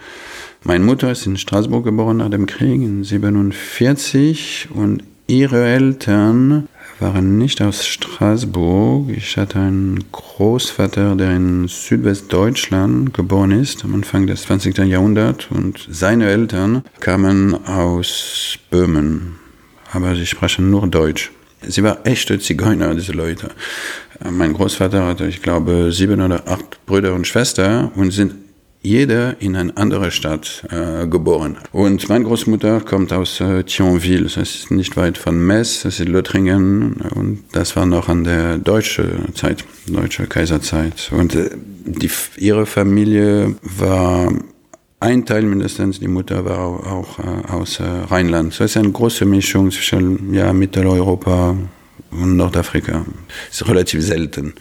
Meine 0.64 0.84
Mutter 0.86 1.12
ist 1.12 1.26
in 1.26 1.38
Straßburg 1.38 1.84
geboren 1.84 2.18
nach 2.18 2.30
dem 2.30 2.46
Krieg 2.46 2.82
in 2.82 3.04
47 3.04 4.70
und 4.74 5.04
ihre 5.26 5.66
Eltern 5.66 6.70
waren 7.00 7.38
nicht 7.38 7.62
aus 7.62 7.86
Straßburg. 7.86 9.10
Ich 9.10 9.38
hatte 9.38 9.60
einen 9.60 10.06
Großvater, 10.12 11.16
der 11.16 11.36
in 11.36 11.68
Südwestdeutschland 11.68 13.14
geboren 13.14 13.52
ist, 13.52 13.84
am 13.84 13.96
Anfang 13.96 14.28
des 14.28 14.44
20. 14.44 14.78
Jahrhunderts. 14.80 15.48
Und 15.50 15.88
seine 15.90 16.30
Eltern 16.30 16.84
kamen 17.00 17.54
aus 17.68 18.58
Böhmen. 18.70 19.36
Aber 19.92 20.16
sie 20.16 20.26
sprechen 20.26 20.70
nur 20.72 20.88
Deutsch. 20.88 21.32
Sie 21.62 21.84
waren 21.84 22.06
echte 22.06 22.40
Zigeuner, 22.40 22.94
diese 22.96 23.14
Leute. 23.14 23.52
Mein 24.30 24.54
Großvater 24.54 25.06
hatte, 25.06 25.28
ich 25.28 25.42
glaube, 25.42 25.92
sieben 25.92 26.22
oder 26.22 26.48
acht 26.48 26.86
Brüder 26.86 27.14
und 27.14 27.28
Schwestern 27.28 27.90
und 27.90 28.12
sind 28.12 28.34
jeder 28.82 29.42
in 29.42 29.56
eine 29.56 29.76
andere 29.76 30.12
Stadt 30.12 30.64
äh, 30.70 31.08
geboren. 31.08 31.58
Und 31.72 32.08
meine 32.10 32.26
Großmutter 32.26 32.82
kommt 32.82 33.12
aus 33.12 33.40
äh, 33.40 33.64
Thionville, 33.64 34.24
das 34.24 34.38
ist 34.38 34.72
nicht 34.72 34.96
weit 34.98 35.18
von 35.18 35.40
Metz, 35.46 35.84
das 35.84 36.00
ist 36.00 36.08
Lothringen 36.08 36.94
und 37.16 37.44
das 37.52 37.76
war 37.76 37.86
noch 37.86 38.08
an 38.08 38.24
der 38.24 38.58
deutschen 38.58 39.34
Zeit, 39.36 39.66
deutsche 39.88 40.28
Kaiserzeit. 40.28 41.12
Und 41.12 41.36
äh, 41.36 41.50
die, 41.86 42.10
ihre 42.38 42.66
Familie 42.66 43.56
war 43.62 44.32
ein 45.00 45.26
Teil 45.26 45.44
mindestens, 45.44 46.00
die 46.00 46.08
Mutter 46.08 46.46
war 46.46 46.60
auch, 46.60 46.86
auch 46.86 47.20
äh, 47.20 47.52
aus 47.52 47.80
äh, 47.80 47.84
Rheinland. 47.84 48.54
So 48.54 48.64
ist 48.64 48.78
eine 48.78 48.92
große 48.92 49.26
Mischung 49.26 49.72
zwischen 49.72 50.34
ja, 50.34 50.54
Mitteleuropa 50.54 51.56
und 52.12 52.38
Nordafrika. 52.38 53.06
Das 53.50 53.62
ist 53.62 53.68
relativ 53.68 54.04
selten. 54.04 54.54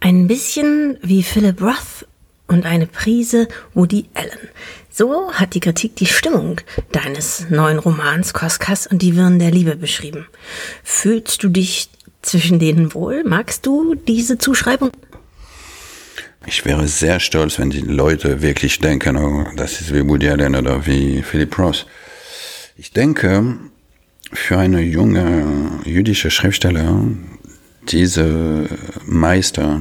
Ein 0.00 0.26
bisschen 0.26 0.98
wie 1.02 1.22
Philip 1.22 1.60
Roth 1.62 2.06
und 2.46 2.66
eine 2.66 2.86
Prise 2.86 3.48
Woody 3.74 4.06
Allen. 4.14 4.48
So 4.90 5.32
hat 5.32 5.54
die 5.54 5.60
Kritik 5.60 5.96
die 5.96 6.06
Stimmung 6.06 6.60
deines 6.92 7.46
neuen 7.48 7.78
Romans 7.78 8.34
Koskas 8.34 8.86
und 8.86 9.00
die 9.00 9.16
Wirren 9.16 9.38
der 9.38 9.50
Liebe 9.50 9.76
beschrieben. 9.76 10.26
Fühlst 10.82 11.42
du 11.42 11.48
dich 11.48 11.88
zwischen 12.20 12.58
denen 12.58 12.92
wohl? 12.94 13.24
Magst 13.24 13.66
du 13.66 13.94
diese 13.94 14.38
Zuschreibung? 14.38 14.90
Ich 16.44 16.64
wäre 16.64 16.88
sehr 16.88 17.20
stolz, 17.20 17.58
wenn 17.58 17.70
die 17.70 17.80
Leute 17.80 18.42
wirklich 18.42 18.80
denken, 18.80 19.16
oh, 19.16 19.46
das 19.56 19.80
ist 19.80 19.94
wie 19.94 20.06
Woody 20.06 20.28
Allen 20.28 20.56
oder 20.56 20.84
wie 20.86 21.22
Philip 21.22 21.56
Ross. 21.58 21.86
Ich 22.76 22.92
denke, 22.92 23.58
für 24.32 24.58
eine 24.58 24.80
junge 24.80 25.80
jüdische 25.84 26.30
Schriftsteller, 26.30 27.02
diese 27.88 28.68
Meister 29.06 29.80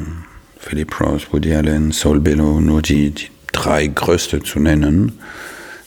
Philip 0.62 1.00
Ross, 1.02 1.24
Woody 1.32 1.54
Allen, 1.56 1.92
Saul 1.92 2.20
Bellow, 2.20 2.62
nur 2.62 2.82
die, 2.82 3.10
die 3.10 3.28
drei 3.52 3.88
größte 3.88 4.42
zu 4.44 4.60
nennen, 4.60 5.20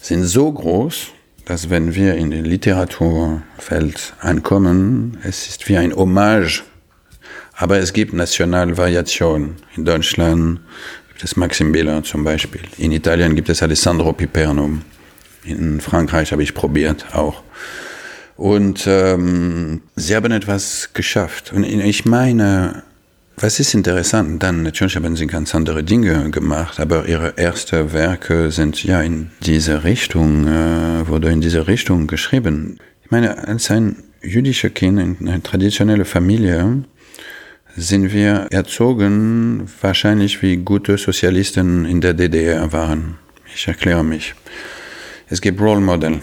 sind 0.01 0.25
so 0.25 0.51
groß, 0.51 1.07
dass 1.47 1.71
wenn 1.71 1.95
wir 1.95 2.17
in 2.17 2.31
den 2.31 2.45
Literaturfeld 2.45 4.15
ankommen, 4.21 5.17
es 5.23 5.49
ist 5.49 5.69
wie 5.69 5.77
ein 5.77 5.95
Hommage. 5.95 6.65
Aber 7.57 7.79
es 7.79 7.93
gibt 7.93 8.13
nationale 8.13 8.77
Variationen. 8.77 9.57
In 9.77 9.85
Deutschland 9.85 10.61
gibt 11.09 11.23
es 11.23 11.37
Maxim 11.37 11.71
Biller 11.71 12.03
zum 12.03 12.25
Beispiel. 12.25 12.63
In 12.77 12.91
Italien 12.91 13.37
gibt 13.37 13.49
es 13.49 13.63
Alessandro 13.63 14.13
Piperno. 14.13 14.79
In 15.45 15.81
Frankreich 15.81 16.33
habe 16.33 16.43
ich 16.43 16.53
probiert 16.53 17.07
auch. 17.15 17.43
Und 18.37 18.87
ähm, 18.89 19.83
sie 19.95 20.17
haben 20.17 20.33
etwas 20.33 20.91
geschafft. 20.93 21.53
Und 21.53 21.63
ich 21.63 22.05
meine, 22.05 22.83
was 23.37 23.61
ist 23.61 23.75
interessant? 23.75 24.43
Dann 24.43 24.63
natürlich 24.63 24.97
haben 24.97 25.17
sie 25.17 25.27
ganz 25.27 25.55
andere 25.55 25.83
Dinge 25.83 26.31
gemacht, 26.31 26.79
aber 26.79 27.07
ihre 27.09 27.37
ersten 27.37 27.93
Werke 27.93 28.51
sind 28.51 28.83
ja 28.85 29.01
in 29.03 29.31
diese 29.41 29.85
Richtung, 29.85 30.47
äh, 30.47 31.09
wurde 31.09 31.31
in 31.31 31.41
diese 31.41 31.67
Richtung 31.67 32.07
geschrieben. 32.07 32.79
Ich 33.03 33.11
meine, 33.11 33.47
als 33.47 33.71
ein 33.71 33.97
jüdischer 34.23 34.71
Kind 34.71 35.01
in 35.01 35.29
einer 35.29 35.43
traditionellen 35.43 36.05
Familie 36.05 36.85
sind 37.77 38.13
wir 38.13 38.47
erzogen, 38.51 39.69
wahrscheinlich 39.81 40.41
wie 40.43 40.57
gute 40.57 40.97
Sozialisten 40.97 41.85
in 41.85 42.01
der 42.01 42.15
DDR 42.15 42.73
waren. 42.73 43.19
Ich 43.55 43.67
erkläre 43.67 44.05
mich. 44.05 44.35
Es 45.29 45.41
gibt 45.41 45.61
Role 45.61 45.81
Model. 45.81 46.21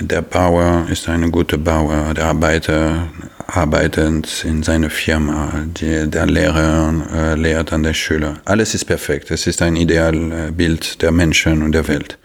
Der 0.00 0.22
Bauer 0.22 0.86
ist 0.90 1.08
ein 1.08 1.30
guter 1.30 1.58
Bauer, 1.58 2.12
der 2.14 2.24
Arbeiter 2.24 3.08
arbeitet 3.46 4.44
in 4.44 4.62
seiner 4.62 4.90
Firma, 4.90 5.64
die, 5.66 6.08
der 6.08 6.26
Lehrer 6.26 6.94
äh, 7.12 7.34
lehrt 7.34 7.72
an 7.72 7.82
der 7.82 7.94
Schule. 7.94 8.40
Alles 8.44 8.74
ist 8.74 8.84
perfekt. 8.84 9.30
Es 9.30 9.46
ist 9.46 9.62
ein 9.62 9.76
Idealbild 9.76 11.02
der 11.02 11.12
Menschen 11.12 11.62
und 11.62 11.72
der 11.72 11.86
Welt. 11.88 12.18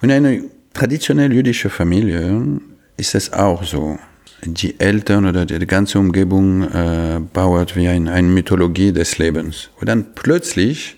Und 0.00 0.10
in 0.10 0.26
einer 0.26 0.42
traditionell 0.74 1.32
jüdischen 1.32 1.70
Familie 1.70 2.60
ist 2.96 3.14
es 3.14 3.32
auch 3.32 3.64
so. 3.64 3.98
Die 4.44 4.80
Eltern 4.80 5.26
oder 5.26 5.46
die 5.46 5.66
ganze 5.68 6.00
Umgebung 6.00 6.62
äh, 6.64 7.20
baut 7.32 7.76
wie 7.76 7.86
ein, 7.86 8.08
eine 8.08 8.26
Mythologie 8.26 8.92
des 8.92 9.18
Lebens. 9.18 9.70
Und 9.80 9.88
dann 9.88 10.14
plötzlich 10.16 10.96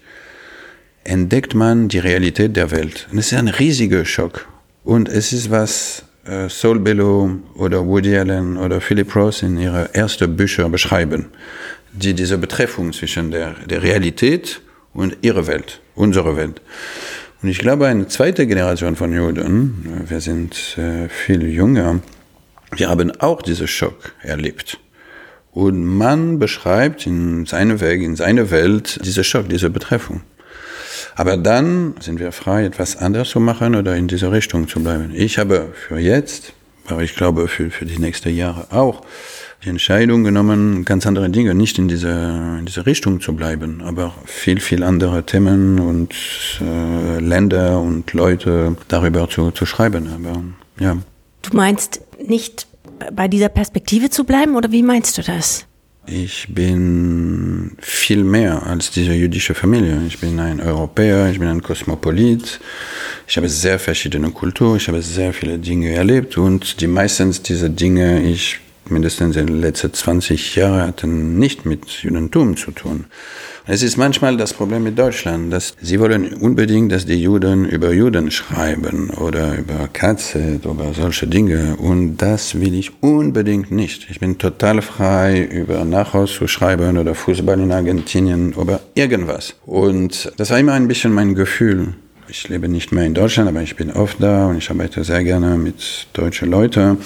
entdeckt 1.04 1.54
man 1.54 1.88
die 1.88 1.98
Realität 1.98 2.56
der 2.56 2.70
Welt. 2.70 3.06
Und 3.12 3.18
es 3.18 3.32
ist 3.32 3.38
ein 3.38 3.48
riesiger 3.48 4.06
Schock. 4.06 4.46
Und 4.82 5.10
es 5.10 5.34
ist 5.34 5.50
was 5.50 6.04
Saul 6.48 6.78
Bellow 6.80 7.38
oder 7.54 7.86
Woody 7.86 8.16
Allen 8.16 8.56
oder 8.56 8.80
Philip 8.80 9.14
Ross 9.14 9.42
in 9.42 9.58
ihre 9.58 9.94
ersten 9.94 10.36
Bücher 10.36 10.68
beschreiben, 10.68 11.26
die 11.92 12.14
diese 12.14 12.38
Betreffung 12.38 12.92
zwischen 12.92 13.30
der, 13.30 13.54
der 13.66 13.82
Realität 13.82 14.60
und 14.94 15.18
ihrer 15.22 15.46
Welt, 15.46 15.80
unserer 15.94 16.36
Welt. 16.36 16.60
Und 17.42 17.50
ich 17.50 17.58
glaube, 17.58 17.86
eine 17.86 18.08
zweite 18.08 18.46
Generation 18.46 18.96
von 18.96 19.12
Juden, 19.12 20.06
wir 20.08 20.20
sind 20.20 20.78
äh, 20.78 21.08
viel 21.10 21.42
jünger, 21.42 22.00
wir 22.74 22.88
haben 22.88 23.12
auch 23.20 23.42
diesen 23.42 23.68
Schock 23.68 24.14
erlebt. 24.22 24.78
Und 25.52 25.84
man 25.84 26.38
beschreibt 26.38 27.06
in 27.06 27.46
seiner 27.46 27.80
Weg, 27.80 28.02
in 28.02 28.16
seiner 28.16 28.50
Welt 28.50 28.98
diese 29.04 29.22
Schock, 29.22 29.48
diese 29.48 29.70
Betreffung. 29.70 30.22
Aber 31.14 31.36
dann 31.36 31.94
sind 32.00 32.18
wir 32.18 32.32
frei, 32.32 32.64
etwas 32.64 32.96
anders 32.96 33.30
zu 33.30 33.40
machen 33.40 33.74
oder 33.76 33.96
in 33.96 34.08
diese 34.08 34.32
Richtung 34.32 34.68
zu 34.68 34.82
bleiben. 34.82 35.12
Ich 35.14 35.38
habe 35.38 35.72
für 35.74 35.98
jetzt, 35.98 36.52
aber 36.86 37.02
ich 37.02 37.14
glaube 37.14 37.48
für, 37.48 37.70
für 37.70 37.86
die 37.86 37.98
nächsten 37.98 38.34
Jahre 38.34 38.66
auch, 38.70 39.02
die 39.64 39.70
Entscheidung 39.70 40.24
genommen, 40.24 40.84
ganz 40.84 41.06
andere 41.06 41.30
Dinge, 41.30 41.54
nicht 41.54 41.78
in 41.78 41.88
diese, 41.88 42.10
in 42.58 42.66
diese 42.66 42.84
Richtung 42.84 43.20
zu 43.20 43.34
bleiben, 43.34 43.80
aber 43.82 44.14
viel, 44.26 44.60
viel 44.60 44.82
andere 44.82 45.24
Themen 45.24 45.80
und 45.80 46.14
äh, 46.60 47.18
Länder 47.20 47.80
und 47.80 48.12
Leute 48.12 48.76
darüber 48.88 49.28
zu, 49.30 49.52
zu 49.52 49.64
schreiben. 49.64 50.08
Aber 50.12 50.42
ja. 50.78 50.98
Du 51.42 51.56
meinst 51.56 52.02
nicht 52.26 52.66
bei 53.12 53.28
dieser 53.28 53.48
Perspektive 53.48 54.10
zu 54.10 54.24
bleiben 54.24 54.54
oder 54.56 54.70
wie 54.70 54.82
meinst 54.82 55.16
du 55.16 55.22
das? 55.22 55.66
Ich 56.06 56.48
bin 56.50 57.72
viel 57.80 58.24
mehr 58.24 58.66
als 58.66 58.90
diese 58.90 59.14
jüdische 59.14 59.54
Familie. 59.54 60.02
Ich 60.06 60.20
bin 60.20 60.38
ein 60.38 60.60
Europäer, 60.60 61.30
ich 61.30 61.38
bin 61.38 61.48
ein 61.48 61.62
Kosmopolit. 61.62 62.60
Ich 63.26 63.38
habe 63.38 63.48
sehr 63.48 63.78
verschiedene 63.78 64.30
Kulturen, 64.30 64.76
ich 64.76 64.86
habe 64.88 65.00
sehr 65.00 65.32
viele 65.32 65.58
Dinge 65.58 65.94
erlebt 65.94 66.36
und 66.36 66.82
die 66.82 66.88
meistens 66.88 67.40
diese 67.40 67.70
Dinge, 67.70 68.22
ich 68.22 68.60
mindestens 68.90 69.36
in 69.36 69.46
den 69.46 69.60
letzten 69.60 69.92
20 69.92 70.56
Jahren, 70.56 70.88
hatten 70.88 71.38
nicht 71.38 71.66
mit 71.66 71.88
Judentum 72.02 72.56
zu 72.56 72.70
tun. 72.70 73.06
Es 73.66 73.82
ist 73.82 73.96
manchmal 73.96 74.36
das 74.36 74.52
Problem 74.52 74.82
mit 74.82 74.98
Deutschland, 74.98 75.50
dass 75.50 75.74
sie 75.80 75.98
wollen 75.98 76.34
unbedingt, 76.34 76.92
dass 76.92 77.06
die 77.06 77.22
Juden 77.22 77.64
über 77.64 77.92
Juden 77.92 78.30
schreiben 78.30 79.08
oder 79.10 79.56
über 79.56 79.88
Katze 79.90 80.60
oder 80.64 80.92
solche 80.92 81.26
Dinge. 81.26 81.76
Und 81.76 82.18
das 82.18 82.60
will 82.60 82.74
ich 82.74 82.92
unbedingt 83.02 83.70
nicht. 83.70 84.10
Ich 84.10 84.20
bin 84.20 84.36
total 84.36 84.82
frei, 84.82 85.42
über 85.42 85.84
Nachhaus 85.86 86.34
zu 86.34 86.46
schreiben 86.46 86.98
oder 86.98 87.14
Fußball 87.14 87.58
in 87.58 87.72
Argentinien 87.72 88.52
oder 88.54 88.80
irgendwas. 88.94 89.54
Und 89.64 90.30
das 90.36 90.50
war 90.50 90.58
immer 90.58 90.74
ein 90.74 90.88
bisschen 90.88 91.12
mein 91.12 91.34
Gefühl 91.34 91.94
Ich 92.28 92.48
lebe 92.48 92.68
nicht 92.68 92.90
mehr 92.90 93.04
in 93.04 93.14
Deutschland, 93.14 93.48
aber 93.48 93.62
ich 93.62 93.76
bin 93.76 93.90
oft 93.90 94.22
da 94.22 94.46
und 94.46 94.56
ich 94.56 94.70
arbeite 94.70 95.04
sehr 95.04 95.22
gerne 95.24 95.56
mit 95.56 96.06
deutschen 96.14 96.50
Leuten. 96.50 96.98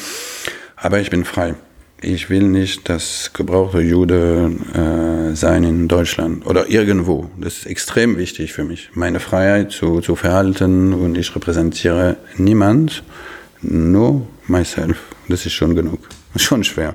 Aber 0.76 1.00
ich 1.00 1.10
bin 1.10 1.24
frei. 1.24 1.54
Ich 2.00 2.30
will 2.30 2.44
nicht 2.44 2.88
das 2.88 3.32
gebrauchte 3.32 3.80
Jude 3.80 4.52
äh, 4.72 5.34
sein 5.34 5.64
in 5.64 5.88
Deutschland 5.88 6.46
oder 6.46 6.70
irgendwo. 6.70 7.28
Das 7.36 7.58
ist 7.58 7.66
extrem 7.66 8.16
wichtig 8.16 8.52
für 8.52 8.62
mich. 8.62 8.90
Meine 8.94 9.18
Freiheit 9.18 9.72
zu, 9.72 10.00
zu 10.00 10.14
verhalten 10.14 10.92
und 10.92 11.18
ich 11.18 11.34
repräsentiere 11.34 12.16
niemand, 12.36 13.02
nur 13.62 14.26
myself. 14.46 14.98
Das 15.28 15.44
ist 15.44 15.54
schon 15.54 15.74
genug. 15.74 16.08
Schon 16.36 16.62
schwer. 16.62 16.94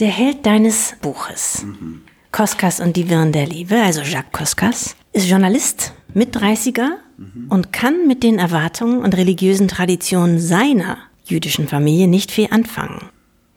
Der 0.00 0.08
Held 0.08 0.46
deines 0.46 0.94
Buches, 1.02 1.64
mhm. 1.64 2.00
Koskas 2.30 2.80
und 2.80 2.96
die 2.96 3.10
Wirren 3.10 3.32
der 3.32 3.46
Liebe, 3.46 3.76
also 3.82 4.00
Jacques 4.00 4.32
Koskas, 4.32 4.96
ist 5.12 5.28
Journalist, 5.28 5.92
mit 6.14 6.34
30er 6.34 6.88
mhm. 7.18 7.46
und 7.50 7.72
kann 7.72 8.06
mit 8.06 8.22
den 8.22 8.38
Erwartungen 8.38 9.00
und 9.00 9.14
religiösen 9.14 9.68
Traditionen 9.68 10.38
seiner 10.40 10.96
jüdischen 11.24 11.68
Familie 11.68 12.08
nicht 12.08 12.30
viel 12.30 12.48
anfangen. 12.50 13.10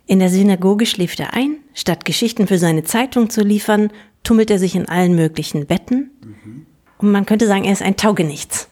In 0.08 0.20
der 0.20 0.30
Synagoge 0.30 0.86
schläft 0.86 1.20
er 1.20 1.34
ein, 1.34 1.58
statt 1.74 2.06
Geschichten 2.06 2.48
für 2.48 2.58
seine 2.58 2.84
Zeitung 2.84 3.30
zu 3.30 3.42
liefern, 3.42 3.92
tummelt 4.24 4.52
er 4.52 4.60
sich 4.60 4.76
in 4.76 4.88
allen 4.88 5.16
möglichen 5.16 5.66
Betten. 5.66 6.12
Mhm. 6.24 6.66
Und 6.98 7.12
man 7.12 7.26
könnte 7.26 7.48
sagen, 7.48 7.66
er 7.66 7.74
ist 7.74 7.82
ein 7.82 7.98
Taugenichts. 7.98 8.70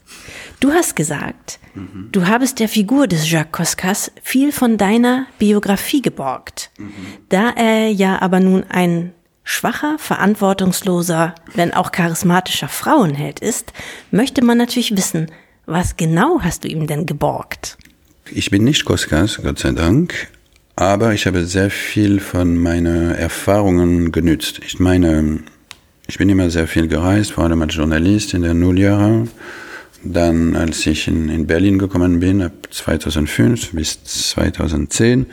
Du 0.60 0.72
hast 0.72 0.96
gesagt, 0.96 1.60
mhm. 1.75 2.10
du 2.12 2.28
habest 2.28 2.60
der 2.60 2.70
Figur 2.70 3.08
des 3.08 3.30
Jacques 3.30 3.52
Koskas 3.52 4.12
viel 4.22 4.52
von 4.52 4.78
deiner 4.78 5.28
Biografie 5.40 6.02
geborgt. 6.02 6.72
Mhm. 6.78 6.94
Da 7.30 7.50
er 7.50 7.90
ja 7.90 8.22
aber 8.22 8.40
nun 8.40 8.63
ein 8.70 9.13
schwacher, 9.44 9.98
verantwortungsloser, 10.00 11.36
wenn 11.54 11.74
auch 11.74 11.92
charismatischer 11.92 12.70
Frauenheld 12.70 13.40
ist, 13.40 13.74
möchte 14.12 14.44
man 14.44 14.58
natürlich 14.58 14.96
wissen, 14.96 15.32
was 15.66 15.98
genau 15.98 16.42
hast 16.42 16.63
du 16.63 16.70
ihm 16.70 16.88
denn 16.88 17.06
geborgt? 17.06 17.78
Ich 18.32 18.50
bin 18.50 18.63
nicht 18.63 18.86
Koskas, 18.86 19.42
Gott 19.44 19.60
sei 19.60 19.72
Dank, 19.72 20.30
aber 20.75 21.13
ich 21.13 21.27
habe 21.27 21.46
sehr 21.46 21.70
viel 21.70 22.20
von 22.20 22.58
meinen 22.58 23.12
Erfahrungen 23.12 24.12
genützt. 24.12 24.60
Ich 24.65 24.80
meine, 24.80 25.39
ich 26.08 26.18
bin 26.18 26.30
immer 26.30 26.50
sehr 26.50 26.68
viel 26.68 26.88
gereist, 26.88 27.34
vor 27.34 27.44
allem 27.44 27.62
als 27.62 27.75
Journalist 27.75 28.34
in 28.34 28.42
der 28.42 28.53
Nulljahre. 28.53 29.27
Dann, 30.03 30.56
als 30.56 30.86
ich 30.86 31.08
in, 31.08 31.30
in 31.30 31.48
Berlin 31.48 31.80
gekommen 31.80 32.20
bin, 32.20 32.42
ab 32.42 32.51
2005 32.72 33.72
bis 33.72 34.03
2010. 34.03 35.27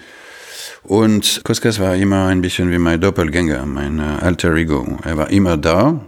Und 0.82 1.40
Koskas 1.44 1.80
war 1.80 1.96
immer 1.96 2.26
ein 2.26 2.40
bisschen 2.40 2.70
wie 2.70 2.78
mein 2.78 3.00
Doppelgänger, 3.00 3.66
mein 3.66 3.98
äh, 3.98 4.02
alter 4.02 4.54
Ego. 4.54 4.98
Er 5.02 5.16
war 5.16 5.30
immer 5.30 5.56
da, 5.56 6.00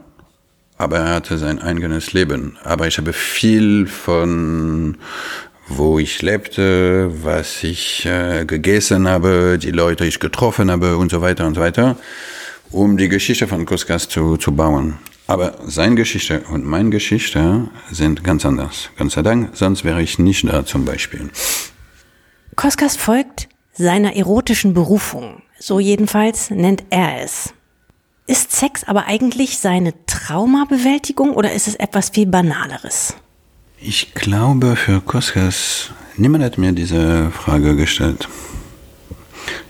aber 0.78 0.98
er 0.98 1.14
hatte 1.16 1.38
sein 1.38 1.58
eigenes 1.58 2.12
Leben. 2.12 2.56
Aber 2.64 2.86
ich 2.86 2.98
habe 2.98 3.12
viel 3.12 3.86
von 3.86 4.96
wo 5.68 5.98
ich 5.98 6.22
lebte, 6.22 7.10
was 7.24 7.62
ich 7.62 8.06
äh, 8.06 8.44
gegessen 8.44 9.08
habe, 9.08 9.58
die 9.60 9.70
Leute 9.70 10.04
ich 10.04 10.20
getroffen 10.20 10.70
habe 10.70 10.96
und 10.96 11.10
so 11.10 11.22
weiter 11.22 11.46
und 11.46 11.54
so 11.54 11.60
weiter, 11.60 11.96
um 12.70 12.96
die 12.96 13.08
Geschichte 13.08 13.46
von 13.46 13.64
Kuskas 13.66 14.08
zu, 14.08 14.36
zu 14.36 14.52
bauen. 14.52 14.98
Aber 15.26 15.54
seine 15.64 15.94
Geschichte 15.94 16.42
und 16.50 16.64
meine 16.66 16.90
Geschichte 16.90 17.68
sind 17.90 18.24
ganz 18.24 18.44
anders. 18.44 18.90
Gott 18.98 19.12
sei 19.12 19.22
Dank, 19.22 19.50
sonst 19.56 19.84
wäre 19.84 20.02
ich 20.02 20.18
nicht 20.18 20.46
da 20.46 20.66
zum 20.66 20.84
Beispiel. 20.84 21.30
Koskas 22.56 22.96
folgt 22.96 23.48
seiner 23.72 24.14
erotischen 24.16 24.74
Berufung. 24.74 25.42
So 25.58 25.80
jedenfalls 25.80 26.50
nennt 26.50 26.84
er 26.90 27.22
es. 27.22 27.54
Ist 28.26 28.52
Sex 28.52 28.84
aber 28.84 29.06
eigentlich 29.06 29.58
seine 29.58 29.94
Traumabewältigung 30.06 31.32
oder 31.32 31.52
ist 31.52 31.66
es 31.66 31.76
etwas 31.76 32.10
viel 32.10 32.26
Banaleres? 32.26 33.16
Ich 33.84 34.14
glaube, 34.14 34.76
für 34.76 35.00
Koskas, 35.00 35.90
niemand 36.16 36.44
hat 36.44 36.56
mir 36.56 36.70
diese 36.70 37.32
Frage 37.32 37.74
gestellt. 37.74 38.28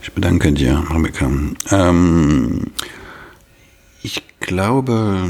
Ich 0.03 0.11
bedanke 0.11 0.51
dir, 0.51 0.83
Rebecca. 0.91 1.31
Ähm, 1.71 2.67
ich 4.03 4.21
glaube, 4.39 5.27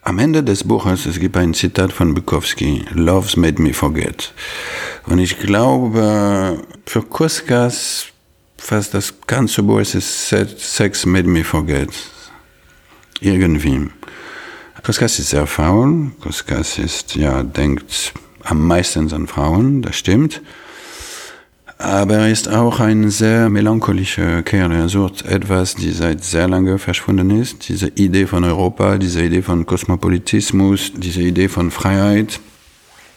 am 0.00 0.18
Ende 0.18 0.42
des 0.42 0.64
Buches, 0.64 1.04
es 1.04 1.20
gibt 1.20 1.36
ein 1.36 1.52
Zitat 1.52 1.92
von 1.92 2.14
Bukowski, 2.14 2.86
Love's 2.94 3.36
made 3.36 3.60
me 3.60 3.74
forget. 3.74 4.32
Und 5.04 5.18
ich 5.18 5.38
glaube, 5.38 6.62
für 6.86 7.02
Koskas, 7.02 8.06
fast 8.56 8.94
das 8.94 9.12
ganze 9.26 9.62
Buch 9.62 9.80
ist 9.80 10.28
Sex 10.30 11.04
made 11.04 11.28
me 11.28 11.44
forget. 11.44 11.90
Irgendwie. 13.20 13.90
Koskas 14.82 15.18
ist 15.18 15.28
sehr 15.28 15.46
faul. 15.46 16.12
Koskas 16.22 16.78
ist, 16.78 17.14
ja, 17.14 17.42
denkt 17.42 18.14
am 18.44 18.66
meisten 18.66 19.12
an 19.12 19.26
Frauen, 19.26 19.82
das 19.82 19.96
stimmt. 19.96 20.42
Aber 21.78 22.14
er 22.14 22.30
ist 22.30 22.48
auch 22.48 22.78
ein 22.78 23.10
sehr 23.10 23.48
melancholischer 23.48 24.42
Kerl. 24.44 24.70
Er 24.70 24.88
sucht 24.88 25.26
etwas, 25.26 25.74
die 25.74 25.90
seit 25.90 26.22
sehr 26.22 26.46
lange 26.46 26.78
verschwunden 26.78 27.30
ist. 27.30 27.68
Diese 27.68 27.88
Idee 27.88 28.26
von 28.26 28.44
Europa, 28.44 28.98
diese 28.98 29.24
Idee 29.24 29.42
von 29.42 29.66
Kosmopolitismus, 29.66 30.92
diese 30.94 31.22
Idee 31.22 31.48
von 31.48 31.72
Freiheit. 31.72 32.38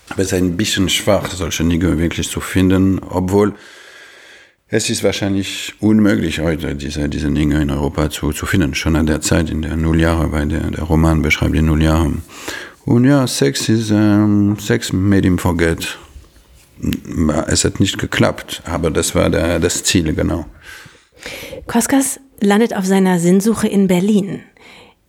Aber 0.10 0.22
es 0.22 0.28
ist 0.28 0.34
ein 0.34 0.58
bisschen 0.58 0.90
schwach, 0.90 1.30
solche 1.30 1.64
Dinge 1.64 2.00
wirklich 2.00 2.28
zu 2.28 2.40
finden, 2.40 3.00
obwohl 3.00 3.54
es 4.68 4.90
ist 4.90 5.04
wahrscheinlich 5.04 5.76
unmöglich 5.80 6.40
heute, 6.40 6.76
diese, 6.76 7.08
diese 7.08 7.30
Dinge 7.30 7.62
in 7.62 7.70
Europa 7.70 8.10
zu, 8.10 8.32
zu 8.32 8.48
finden. 8.48 8.74
Schon 8.74 8.96
an 8.96 9.06
der 9.06 9.22
Zeit, 9.22 9.52
in 9.52 9.62
der 9.62 9.76
Nulljahre, 9.78 10.32
weil 10.32 10.48
der, 10.48 10.72
der 10.72 10.84
Roman 10.84 11.22
beschreibt 11.22 11.54
die 11.54 11.62
Nulljahre. 11.62 12.14
Und 12.86 13.06
ja, 13.06 13.26
Sex 13.26 13.68
ist, 13.68 13.90
ähm, 13.90 14.58
Sex 14.60 14.94
made 14.94 15.24
him 15.24 15.38
forget. 15.38 15.98
Es 17.48 17.64
hat 17.66 17.80
nicht 17.80 17.98
geklappt, 17.98 18.62
aber 18.66 18.92
das 18.92 19.16
war 19.16 19.30
der, 19.30 19.60
das 19.60 19.84
Ziel, 19.84 20.14
genau. 20.14 20.46
Koskas 21.68 22.20
landet 22.40 22.76
auf 22.76 22.86
seiner 22.86 23.20
Sinnsuche 23.20 23.68
in 23.68 23.88
Berlin. 23.88 24.42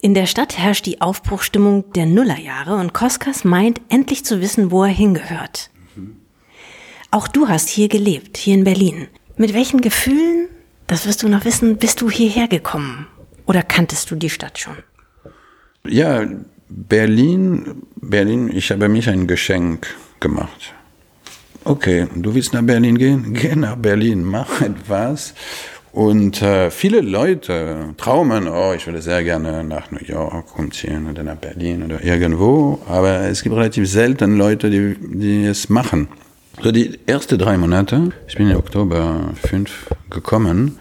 In 0.00 0.14
der 0.14 0.26
Stadt 0.26 0.56
herrscht 0.56 0.86
die 0.86 1.00
Aufbruchstimmung 1.00 1.92
der 1.92 2.06
Nullerjahre 2.06 2.76
und 2.76 2.94
Koskas 2.94 3.44
meint, 3.44 3.80
endlich 3.88 4.24
zu 4.24 4.40
wissen, 4.40 4.70
wo 4.70 4.84
er 4.84 4.90
hingehört. 4.90 5.70
Mhm. 5.96 6.16
Auch 7.10 7.28
du 7.28 7.48
hast 7.48 7.68
hier 7.68 7.88
gelebt, 7.88 8.36
hier 8.36 8.54
in 8.54 8.64
Berlin. 8.64 9.08
Mit 9.36 9.52
welchen 9.52 9.80
Gefühlen, 9.80 10.48
das 10.86 11.06
wirst 11.06 11.22
du 11.22 11.28
noch 11.28 11.44
wissen, 11.44 11.76
bist 11.76 12.00
du 12.00 12.10
hierher 12.10 12.48
gekommen? 12.48 13.06
Oder 13.46 13.62
kanntest 13.62 14.10
du 14.10 14.16
die 14.16 14.30
Stadt 14.30 14.58
schon? 14.58 14.76
Ja, 15.86 16.24
Berlin, 16.68 17.82
Berlin, 17.96 18.50
ich 18.52 18.70
habe 18.70 18.88
mich 18.88 19.08
ein 19.08 19.26
Geschenk 19.26 19.86
gemacht. 20.20 20.74
Okay, 21.64 22.06
du 22.14 22.34
willst 22.34 22.52
nach 22.52 22.62
Berlin 22.62 22.98
gehen? 22.98 23.34
Geh 23.40 23.54
nach 23.54 23.76
Berlin, 23.76 24.24
mach 24.24 24.60
etwas. 24.60 25.34
Und 25.92 26.42
äh, 26.42 26.70
viele 26.70 27.00
Leute 27.00 27.94
traumen, 27.96 28.48
oh, 28.48 28.74
ich 28.76 28.86
würde 28.86 29.00
sehr 29.00 29.24
gerne 29.24 29.64
nach 29.64 29.90
New 29.90 30.04
York 30.04 30.58
umziehen 30.58 31.08
oder 31.08 31.22
nach 31.22 31.36
Berlin 31.36 31.82
oder 31.84 32.04
irgendwo. 32.04 32.80
Aber 32.86 33.22
es 33.22 33.42
gibt 33.42 33.56
relativ 33.56 33.88
selten 33.88 34.36
Leute, 34.36 34.68
die, 34.68 34.94
die 35.00 35.46
es 35.46 35.68
machen. 35.70 36.08
So 36.62 36.70
die 36.70 36.98
ersten 37.06 37.38
drei 37.38 37.56
Monate, 37.56 38.10
ich 38.28 38.36
bin 38.36 38.50
im 38.50 38.56
Oktober 38.56 39.30
5 39.48 39.70
gekommen, 40.10 40.78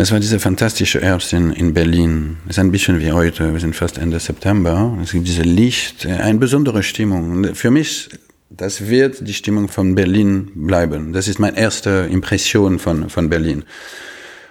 es 0.00 0.12
war 0.12 0.20
diese 0.20 0.40
fantastische 0.40 1.00
Herbst 1.02 1.34
in, 1.34 1.52
in 1.52 1.74
Berlin. 1.74 2.38
Es 2.46 2.56
ist 2.56 2.58
ein 2.58 2.72
bisschen 2.72 3.00
wie 3.00 3.12
heute, 3.12 3.52
wir 3.52 3.60
sind 3.60 3.76
fast 3.76 3.98
Ende 3.98 4.18
September. 4.18 4.96
Es 5.02 5.12
gibt 5.12 5.26
diese 5.28 5.42
Licht, 5.42 6.06
äh, 6.06 6.12
eine 6.12 6.38
besondere 6.38 6.82
Stimmung. 6.82 7.54
Für 7.54 7.70
mich, 7.70 8.08
das 8.48 8.88
wird 8.88 9.28
die 9.28 9.34
Stimmung 9.34 9.68
von 9.68 9.94
Berlin 9.94 10.50
bleiben. 10.54 11.12
Das 11.12 11.28
ist 11.28 11.38
meine 11.38 11.58
erste 11.58 12.08
Impression 12.10 12.78
von, 12.78 13.10
von 13.10 13.28
Berlin. 13.28 13.64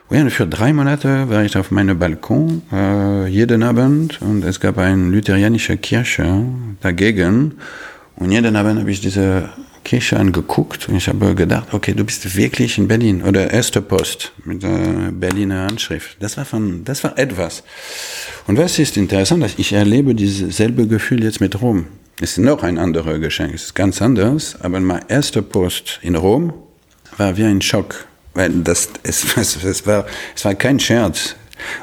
Und 0.10 0.30
für 0.32 0.46
drei 0.46 0.72
Monate 0.72 1.30
war 1.30 1.44
ich 1.44 1.58
auf 1.58 1.72
meinem 1.72 1.98
Balkon 1.98 2.62
äh, 2.72 3.28
jeden 3.28 3.64
Abend 3.64 4.22
und 4.22 4.44
es 4.44 4.60
gab 4.60 4.78
eine 4.78 5.10
lutheranische 5.10 5.78
Kirche 5.78 6.46
dagegen. 6.82 7.56
Und 8.16 8.32
jeden 8.32 8.56
Abend 8.56 8.80
habe 8.80 8.92
ich 8.92 9.02
diese 9.02 9.50
Kirche 9.90 10.18
angeguckt 10.18 10.88
und 10.88 10.96
ich 10.98 11.08
habe 11.08 11.34
gedacht, 11.34 11.74
okay, 11.74 11.96
du 11.96 12.04
bist 12.04 12.36
wirklich 12.38 12.78
in 12.78 12.88
Berlin 12.88 13.24
oder 13.24 13.50
erste 13.50 13.82
Post 13.82 14.32
mit 14.46 14.62
der 14.62 15.12
Berliner 15.12 15.64
Handschrift. 15.64 16.18
Das 16.20 16.38
war 16.38 16.46
von, 16.46 16.84
das 16.84 17.04
war 17.04 17.18
etwas. 17.18 17.64
Und 18.46 18.60
was 18.60 18.78
ist 18.78 18.98
interessant, 18.98 19.44
ich 19.58 19.74
erlebe 19.74 20.14
dieses 20.14 20.58
Gefühl 20.58 21.24
jetzt 21.24 21.42
mit 21.42 21.60
Rom. 21.60 21.88
Es 22.22 22.34
ist 22.34 22.38
noch 22.38 22.62
ein 22.62 22.78
anderes 22.78 23.20
Geschenk, 23.20 23.56
es 23.56 23.64
ist 23.64 23.74
ganz 23.74 24.00
anders, 24.00 24.58
aber 24.62 24.80
mein 24.80 25.02
erster 25.08 25.42
Post 25.42 25.98
in 26.04 26.16
Rom 26.16 26.54
war 27.18 27.36
wie 27.36 27.46
ein 27.46 27.60
Schock, 27.60 28.06
weil 28.36 28.52
das, 28.52 28.90
es, 29.02 29.26
es, 29.38 29.64
es 29.64 29.88
war, 29.88 30.06
es 30.36 30.46
war 30.46 30.54
kein 30.54 30.80
Scherz. 30.80 31.36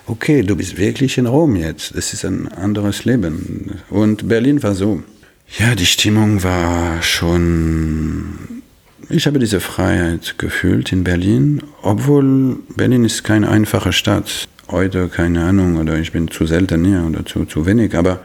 Okay, 0.06 0.42
du 0.42 0.54
bist 0.54 0.76
wirklich 0.76 1.18
in 1.18 1.26
Rom 1.26 1.56
jetzt. 1.56 1.96
Das 1.96 2.12
ist 2.12 2.24
ein 2.24 2.46
anderes 2.52 3.04
Leben. 3.04 3.80
Und 3.90 4.28
Berlin 4.28 4.62
war 4.62 4.76
so. 4.76 5.02
Ja, 5.48 5.74
die 5.74 5.86
Stimmung 5.86 6.42
war 6.42 7.02
schon. 7.02 8.62
Ich 9.08 9.26
habe 9.26 9.38
diese 9.38 9.60
Freiheit 9.60 10.34
gefühlt 10.38 10.90
in 10.92 11.04
Berlin, 11.04 11.62
obwohl 11.82 12.58
Berlin 12.74 13.04
ist 13.04 13.22
keine 13.22 13.48
einfache 13.48 13.92
Stadt. 13.92 14.48
Heute 14.68 15.08
keine 15.08 15.44
Ahnung 15.44 15.76
oder 15.76 15.96
ich 15.96 16.10
bin 16.10 16.28
zu 16.28 16.44
selten 16.46 16.84
hier 16.84 17.04
oder 17.04 17.24
zu, 17.24 17.44
zu 17.44 17.64
wenig, 17.66 17.96
aber 17.96 18.20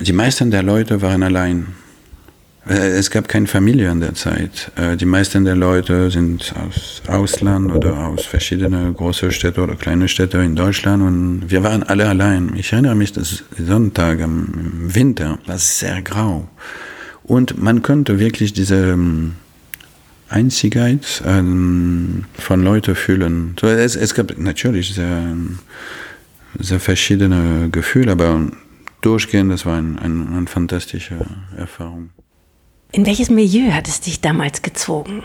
die 0.00 0.14
meisten 0.14 0.50
der 0.50 0.62
Leute 0.62 1.02
waren 1.02 1.22
allein. 1.22 1.74
Äh, 2.68 2.98
es 2.98 3.10
gab 3.10 3.28
keine 3.28 3.46
Familie 3.46 3.90
in 3.90 4.00
der 4.00 4.14
Zeit. 4.14 4.72
Äh, 4.76 4.96
die 4.96 5.04
meisten 5.04 5.44
der 5.44 5.54
Leute 5.54 6.10
sind 6.10 6.52
aus 6.56 7.02
Ausland 7.06 7.72
oder 7.72 8.08
aus 8.08 8.24
verschiedenen 8.24 8.94
großen 8.94 9.30
Städten 9.30 9.60
oder 9.60 9.76
kleinen 9.76 10.08
Städten 10.08 10.40
in 10.40 10.56
Deutschland 10.56 11.02
und 11.02 11.50
wir 11.50 11.62
waren 11.62 11.82
alle 11.84 12.08
allein. 12.08 12.52
Ich 12.56 12.72
erinnere 12.72 12.96
mich, 12.96 13.12
dass 13.12 13.44
Sonntag 13.56 14.20
im 14.20 14.94
Winter 14.94 15.38
war 15.46 15.58
sehr 15.58 16.02
grau 16.02 16.48
und 17.22 17.62
man 17.62 17.82
konnte 17.82 18.18
wirklich 18.18 18.52
diese 18.52 18.92
ähm, 18.92 19.34
Einzigkeit 20.28 21.22
ähm, 21.24 22.24
von 22.34 22.64
Leuten 22.64 22.96
fühlen. 22.96 23.54
Es, 23.62 23.94
es 23.94 24.14
gab 24.14 24.36
natürlich 24.38 24.94
sehr, 24.94 25.36
sehr 26.58 26.80
verschiedene 26.80 27.68
Gefühle, 27.70 28.10
aber 28.10 28.50
durchgehend, 29.02 29.52
das 29.52 29.66
war 29.66 29.76
ein, 29.78 30.00
ein, 30.00 30.34
eine 30.34 30.46
fantastische 30.48 31.14
Erfahrung. 31.56 32.10
In 32.92 33.04
welches 33.04 33.30
Milieu 33.30 33.72
hat 33.72 33.88
es 33.88 34.00
dich 34.00 34.20
damals 34.20 34.62
gezogen? 34.62 35.22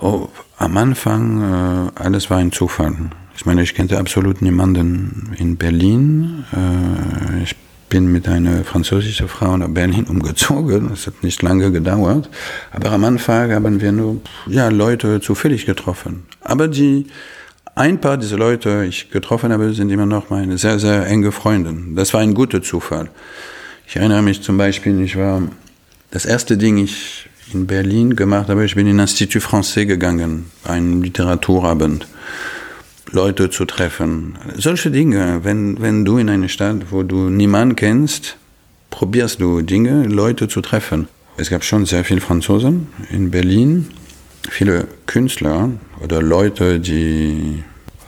Oh, 0.00 0.28
am 0.58 0.76
Anfang, 0.76 1.42
äh, 1.42 2.02
alles 2.02 2.30
war 2.30 2.38
ein 2.38 2.52
Zufall. 2.52 2.94
Ich 3.36 3.44
meine, 3.46 3.62
ich 3.62 3.74
kannte 3.74 3.98
absolut 3.98 4.42
niemanden 4.42 5.34
in 5.38 5.56
Berlin. 5.56 6.44
Äh, 6.52 7.42
ich 7.42 7.54
bin 7.88 8.10
mit 8.10 8.26
einer 8.28 8.64
französischen 8.64 9.28
Frau 9.28 9.56
nach 9.56 9.68
Berlin 9.68 10.04
umgezogen. 10.08 10.88
Das 10.90 11.06
hat 11.06 11.22
nicht 11.22 11.42
lange 11.42 11.70
gedauert. 11.70 12.28
Aber 12.72 12.90
am 12.90 13.04
Anfang 13.04 13.52
haben 13.52 13.80
wir 13.80 13.92
nur 13.92 14.20
ja, 14.46 14.68
Leute 14.68 15.20
zufällig 15.20 15.66
getroffen. 15.66 16.24
Aber 16.40 16.68
die, 16.68 17.06
ein 17.74 18.00
paar 18.00 18.16
dieser 18.16 18.38
Leute, 18.38 18.82
die 18.82 18.88
ich 18.88 19.10
getroffen 19.10 19.52
habe, 19.52 19.72
sind 19.74 19.90
immer 19.90 20.06
noch 20.06 20.30
meine 20.30 20.58
sehr, 20.58 20.78
sehr 20.78 21.06
enge 21.06 21.32
Freunde. 21.32 21.74
Das 21.94 22.14
war 22.14 22.20
ein 22.22 22.34
guter 22.34 22.62
Zufall. 22.62 23.10
Ich 23.86 23.96
erinnere 23.96 24.22
mich 24.22 24.42
zum 24.42 24.56
Beispiel, 24.56 25.00
ich 25.02 25.16
war 25.16 25.42
das 26.10 26.24
erste 26.24 26.56
Ding, 26.56 26.78
ich 26.78 27.28
in 27.52 27.66
Berlin 27.66 28.16
gemacht 28.16 28.48
habe, 28.48 28.64
ich 28.64 28.74
bin 28.74 28.86
in 28.86 28.98
Institut 28.98 29.42
Français 29.42 29.86
gegangen, 29.86 30.46
ein 30.64 31.02
Literaturabend, 31.02 32.06
Leute 33.12 33.50
zu 33.50 33.64
treffen. 33.64 34.36
Solche 34.56 34.90
Dinge, 34.90 35.40
wenn, 35.44 35.80
wenn 35.80 36.04
du 36.04 36.18
in 36.18 36.28
eine 36.28 36.48
Stadt, 36.48 36.90
wo 36.90 37.02
du 37.02 37.28
niemanden 37.30 37.76
kennst, 37.76 38.36
probierst 38.90 39.40
du 39.40 39.62
Dinge, 39.62 40.04
Leute 40.04 40.48
zu 40.48 40.60
treffen. 40.60 41.08
Es 41.36 41.50
gab 41.50 41.62
schon 41.64 41.86
sehr 41.86 42.04
viele 42.04 42.20
Franzosen 42.20 42.88
in 43.10 43.30
Berlin, 43.30 43.88
viele 44.48 44.88
Künstler 45.06 45.70
oder 46.02 46.22
Leute, 46.22 46.80
die 46.80 47.62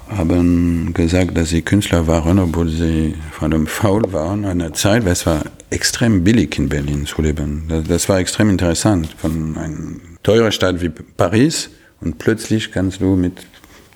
haben 0.08 0.94
gesagt, 0.94 1.36
dass 1.36 1.50
sie 1.50 1.62
Künstler 1.62 2.06
waren, 2.06 2.38
obwohl 2.38 2.68
sie 2.68 3.14
vor 3.30 3.48
allem 3.48 3.66
faul 3.66 4.12
waren 4.12 4.44
an 4.46 4.58
der 4.58 4.72
Zeit, 4.72 5.04
weil 5.04 5.12
es 5.12 5.26
war 5.26 5.42
extrem 5.70 6.24
billig 6.24 6.58
in 6.58 6.68
Berlin 6.68 7.06
zu 7.06 7.22
leben. 7.22 7.84
Das 7.88 8.08
war 8.08 8.18
extrem 8.18 8.50
interessant. 8.50 9.14
Von 9.18 9.56
einer 9.56 9.96
teuren 10.22 10.52
Stadt 10.52 10.80
wie 10.80 10.88
Paris 10.88 11.70
und 12.00 12.18
plötzlich 12.18 12.72
kannst 12.72 13.00
du 13.00 13.16
mit 13.16 13.46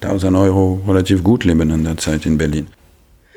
1000 0.03 0.37
Euro 0.37 0.83
relativ 0.87 1.23
gut 1.23 1.45
leben 1.45 1.71
in 1.71 1.85
der 1.85 1.97
Zeit 1.97 2.27
in 2.27 2.39
Berlin. 2.39 2.67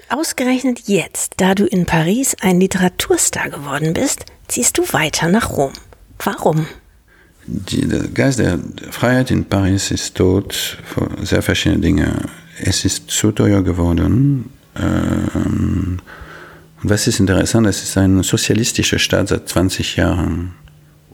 Ausgerechnet 0.10 0.82
jetzt, 0.86 1.34
da 1.38 1.56
du 1.56 1.66
in 1.66 1.86
Paris 1.86 2.36
ein 2.42 2.60
Literaturstar 2.60 3.50
geworden 3.50 3.94
bist, 3.94 4.26
ziehst 4.48 4.78
du 4.78 4.84
weiter 4.94 5.30
nach 5.30 5.52
Rom. 5.52 5.74
Warum? 6.20 6.68
Die, 7.48 7.88
der 7.88 8.08
Geist 8.08 8.40
der 8.40 8.60
Freiheit 8.92 9.32
in 9.32 9.46
Paris 9.46 9.92
ist 9.92 10.16
tot 10.16 10.54
für 10.84 11.10
sehr 11.24 11.42
verschiedene 11.42 11.82
Dinge. 11.82 12.30
Es 12.64 12.86
ist 12.86 13.10
zu 13.10 13.32
teuer 13.32 13.62
geworden. 13.64 14.52
Ähm, 14.76 16.00
und 16.86 16.92
was 16.92 17.08
ist 17.08 17.20
interessant, 17.20 17.66
es 17.66 17.82
ist 17.82 17.98
ein 17.98 18.22
sozialistischer 18.22 19.00
Staat 19.00 19.30
seit 19.30 19.50
20 19.50 19.96
Jahren. 19.96 20.54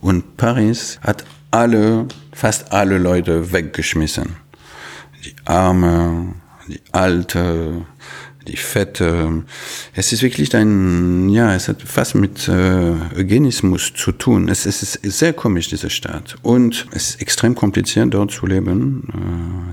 Und 0.02 0.36
Paris 0.36 1.00
hat 1.00 1.24
alle, 1.50 2.08
fast 2.30 2.72
alle 2.72 2.98
Leute 2.98 3.54
weggeschmissen. 3.54 4.36
Die 5.24 5.34
Arme, 5.46 6.34
die 6.68 6.78
Alte, 6.92 7.86
die 8.48 8.56
Fette. 8.56 9.44
Es 9.94 10.12
ist 10.12 10.22
wirklich 10.22 10.54
ein, 10.54 11.28
ja, 11.28 11.54
es 11.54 11.68
hat 11.68 11.82
fast 11.82 12.14
mit 12.14 12.48
äh, 12.48 12.94
Eugenismus 13.16 13.92
zu 13.94 14.12
tun. 14.12 14.48
Es, 14.48 14.66
es 14.66 14.82
ist 14.82 15.18
sehr 15.18 15.32
komisch, 15.32 15.68
diese 15.68 15.90
Stadt. 15.90 16.36
Und 16.42 16.86
es 16.92 17.10
ist 17.10 17.22
extrem 17.22 17.54
kompliziert, 17.54 18.12
dort 18.14 18.30
zu 18.30 18.46
leben. 18.46 19.08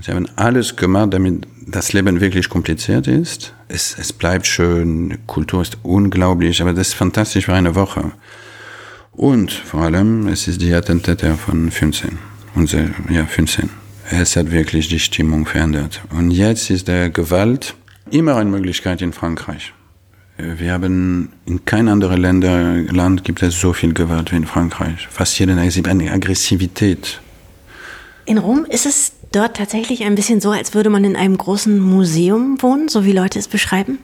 Äh, 0.00 0.04
sie 0.04 0.12
haben 0.12 0.28
alles 0.36 0.76
gemacht, 0.76 1.14
damit 1.14 1.46
das 1.66 1.92
Leben 1.92 2.20
wirklich 2.20 2.48
kompliziert 2.48 3.06
ist. 3.06 3.54
Es, 3.68 3.96
es 3.98 4.12
bleibt 4.12 4.46
schön, 4.46 5.18
Kultur 5.26 5.62
ist 5.62 5.78
unglaublich, 5.82 6.60
aber 6.60 6.72
das 6.72 6.88
ist 6.88 6.94
fantastisch 6.94 7.46
für 7.46 7.54
eine 7.54 7.74
Woche. 7.74 8.12
Und 9.12 9.52
vor 9.52 9.82
allem, 9.82 10.28
es 10.28 10.48
ist 10.48 10.60
die 10.60 10.72
Attentate 10.72 11.34
von 11.34 11.70
15. 11.70 12.18
Unser, 12.54 12.84
ja, 13.10 13.26
15. 13.26 13.70
Es 14.10 14.34
hat 14.34 14.50
wirklich 14.50 14.88
die 14.88 14.98
Stimmung 14.98 15.46
verändert. 15.46 16.02
Und 16.10 16.30
jetzt 16.30 16.70
ist 16.70 16.88
der 16.88 17.10
Gewalt 17.10 17.74
immer 18.10 18.36
eine 18.36 18.50
Möglichkeit 18.50 19.02
in 19.02 19.12
Frankreich. 19.12 19.72
Wir 20.36 20.72
haben 20.72 21.32
in 21.44 21.64
kein 21.64 21.88
anderes 21.88 22.18
Länder, 22.18 22.82
Land 22.90 23.24
gibt 23.24 23.42
es 23.42 23.60
so 23.60 23.72
viel 23.72 23.92
Gewalt 23.92 24.32
wie 24.32 24.36
in 24.36 24.46
Frankreich. 24.46 25.06
Fast 25.10 25.38
eine 25.40 26.10
Aggressivität. 26.12 27.20
In 28.24 28.38
Rom 28.38 28.64
ist 28.64 28.86
es 28.86 29.12
dort 29.32 29.56
tatsächlich 29.56 30.04
ein 30.04 30.14
bisschen 30.14 30.40
so, 30.40 30.50
als 30.50 30.74
würde 30.74 30.90
man 30.90 31.04
in 31.04 31.16
einem 31.16 31.36
großen 31.36 31.78
Museum 31.78 32.60
wohnen, 32.60 32.88
so 32.88 33.04
wie 33.04 33.12
Leute 33.12 33.38
es 33.38 33.48
beschreiben? 33.48 33.98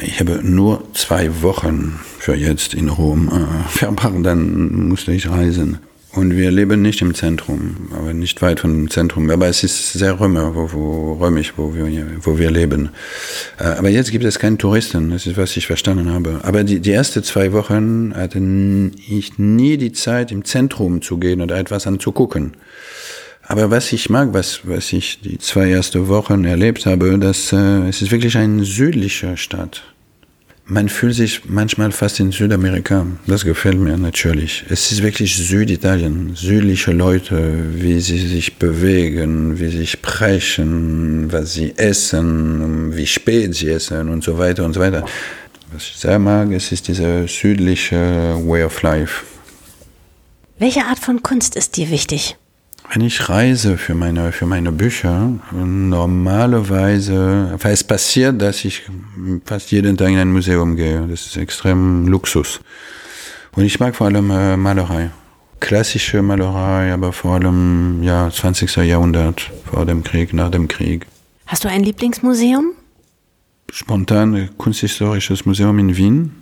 Ich 0.00 0.18
habe 0.18 0.40
nur 0.42 0.82
zwei 0.94 1.42
Wochen 1.42 2.00
für 2.18 2.34
jetzt 2.34 2.74
in 2.74 2.88
Rom 2.88 3.28
äh, 3.28 3.68
verbracht, 3.68 4.14
dann 4.22 4.88
musste 4.88 5.12
ich 5.12 5.28
reisen. 5.28 5.78
Und 6.14 6.36
wir 6.36 6.52
leben 6.52 6.80
nicht 6.80 7.02
im 7.02 7.12
Zentrum, 7.12 7.88
aber 7.92 8.14
nicht 8.14 8.40
weit 8.40 8.60
von 8.60 8.72
dem 8.72 8.90
Zentrum. 8.90 9.28
Aber 9.30 9.48
es 9.48 9.64
ist 9.64 9.94
sehr 9.94 10.20
römer, 10.20 10.54
wo, 10.54 10.72
wo, 10.72 11.12
römisch, 11.14 11.54
wo 11.56 11.74
wir, 11.74 12.06
wo 12.20 12.38
wir 12.38 12.52
leben. 12.52 12.90
Äh, 13.58 13.64
aber 13.64 13.88
jetzt 13.88 14.12
gibt 14.12 14.24
es 14.24 14.38
keine 14.38 14.56
Touristen, 14.56 15.10
das 15.10 15.26
ist, 15.26 15.36
was 15.36 15.56
ich 15.56 15.66
verstanden 15.66 16.12
habe. 16.12 16.40
Aber 16.44 16.62
die, 16.62 16.78
die 16.78 16.92
ersten 16.92 17.24
zwei 17.24 17.52
Wochen 17.52 18.14
hatte 18.14 18.38
ich 18.38 19.38
nie 19.38 19.76
die 19.76 19.92
Zeit, 19.92 20.30
im 20.30 20.44
Zentrum 20.44 21.02
zu 21.02 21.18
gehen 21.18 21.40
oder 21.40 21.56
etwas 21.56 21.86
anzugucken. 21.86 22.52
Aber 23.42 23.70
was 23.70 23.92
ich 23.92 24.08
mag, 24.08 24.32
was, 24.32 24.60
was 24.64 24.92
ich 24.92 25.20
die 25.20 25.38
zwei 25.38 25.68
ersten 25.70 26.06
Wochen 26.08 26.44
erlebt 26.44 26.86
habe, 26.86 27.18
dass 27.18 27.52
äh, 27.52 27.88
es 27.88 28.02
ist 28.02 28.12
wirklich 28.12 28.38
eine 28.38 28.64
südliche 28.64 29.36
Stadt. 29.36 29.82
Man 30.66 30.88
fühlt 30.88 31.14
sich 31.14 31.42
manchmal 31.44 31.92
fast 31.92 32.20
in 32.20 32.32
Südamerika. 32.32 33.06
Das 33.26 33.44
gefällt 33.44 33.78
mir 33.78 33.98
natürlich. 33.98 34.64
Es 34.70 34.90
ist 34.90 35.02
wirklich 35.02 35.36
Süditalien. 35.36 36.34
Südliche 36.34 36.92
Leute, 36.92 37.74
wie 37.74 38.00
sie 38.00 38.26
sich 38.26 38.56
bewegen, 38.56 39.60
wie 39.60 39.68
sie 39.68 39.86
sprechen, 39.86 41.30
was 41.30 41.52
sie 41.52 41.74
essen, 41.76 42.96
wie 42.96 43.06
spät 43.06 43.54
sie 43.54 43.68
essen 43.68 44.08
und 44.08 44.24
so 44.24 44.38
weiter 44.38 44.64
und 44.64 44.72
so 44.72 44.80
weiter. 44.80 45.04
Was 45.70 45.82
ich 45.82 45.96
sehr 45.96 46.18
mag, 46.18 46.50
es 46.52 46.72
ist 46.72 46.88
dieser 46.88 47.28
südliche 47.28 48.40
Way 48.46 48.64
of 48.64 48.80
Life. 48.80 49.22
Welche 50.58 50.86
Art 50.86 50.98
von 50.98 51.22
Kunst 51.22 51.56
ist 51.56 51.76
dir 51.76 51.90
wichtig? 51.90 52.36
Wenn 52.90 53.02
ich 53.02 53.28
reise 53.28 53.78
für 53.78 53.94
meine, 53.94 54.32
für 54.32 54.46
meine 54.46 54.70
Bücher, 54.70 55.32
normalerweise, 55.52 57.56
weil 57.60 57.72
es 57.72 57.82
passiert, 57.82 58.40
dass 58.40 58.64
ich 58.64 58.82
fast 59.44 59.72
jeden 59.72 59.96
Tag 59.96 60.10
in 60.10 60.18
ein 60.18 60.32
Museum 60.32 60.76
gehe. 60.76 61.04
Das 61.08 61.26
ist 61.26 61.36
extrem 61.36 62.06
Luxus. 62.06 62.60
Und 63.56 63.64
ich 63.64 63.80
mag 63.80 63.96
vor 63.96 64.08
allem 64.08 64.30
äh, 64.30 64.56
Malerei. 64.56 65.10
Klassische 65.60 66.22
Malerei, 66.22 66.92
aber 66.92 67.12
vor 67.12 67.34
allem 67.34 68.02
ja, 68.02 68.30
20. 68.30 68.76
Jahrhundert, 68.76 69.50
vor 69.64 69.86
dem 69.86 70.04
Krieg, 70.04 70.34
nach 70.34 70.50
dem 70.50 70.68
Krieg. 70.68 71.06
Hast 71.46 71.64
du 71.64 71.68
ein 71.68 71.82
Lieblingsmuseum? 71.82 72.72
Spontan 73.72 74.50
Kunsthistorisches 74.58 75.46
Museum 75.46 75.78
in 75.78 75.96
Wien, 75.96 76.32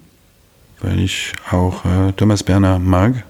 weil 0.80 1.00
ich 1.00 1.32
auch 1.50 1.84
äh, 1.84 2.12
Thomas 2.12 2.42
Berner 2.42 2.78
mag 2.78 3.24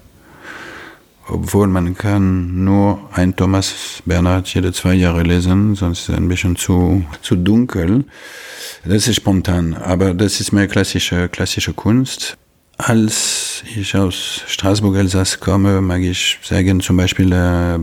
obwohl 1.28 1.68
man 1.68 1.96
kann 1.96 2.64
nur 2.64 2.98
ein 3.12 3.36
Thomas 3.36 4.02
Bernhard 4.04 4.48
jede 4.52 4.72
zwei 4.72 4.94
Jahre 4.94 5.22
lesen, 5.22 5.74
sonst 5.74 6.00
ist 6.00 6.08
es 6.10 6.14
ein 6.16 6.28
bisschen 6.28 6.56
zu, 6.56 7.04
zu 7.22 7.36
dunkel. 7.36 8.04
Das 8.84 9.06
ist 9.06 9.16
spontan, 9.16 9.74
aber 9.74 10.14
das 10.14 10.40
ist 10.40 10.52
mehr 10.52 10.66
klassische, 10.66 11.28
klassische 11.28 11.72
Kunst. 11.72 12.36
Als 12.78 13.62
ich 13.76 13.94
aus 13.94 14.42
Straßburg 14.48 14.96
Elsass 14.96 15.38
komme, 15.38 15.80
mag 15.80 16.00
ich 16.00 16.38
sagen, 16.42 16.80
zum 16.80 16.96
Beispiel 16.96 17.30
äh, 17.32 17.78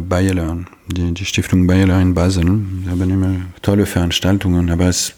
die, 0.88 1.13
die 1.13 1.25
Stiftung 1.25 1.67
Bayeler 1.67 2.02
in 2.02 2.13
Basel. 2.13 2.43
Sie 2.43 2.89
haben 2.89 3.10
immer 3.10 3.36
tolle 3.62 3.86
Veranstaltungen, 3.86 4.69
aber 4.69 4.88
es, 4.88 5.13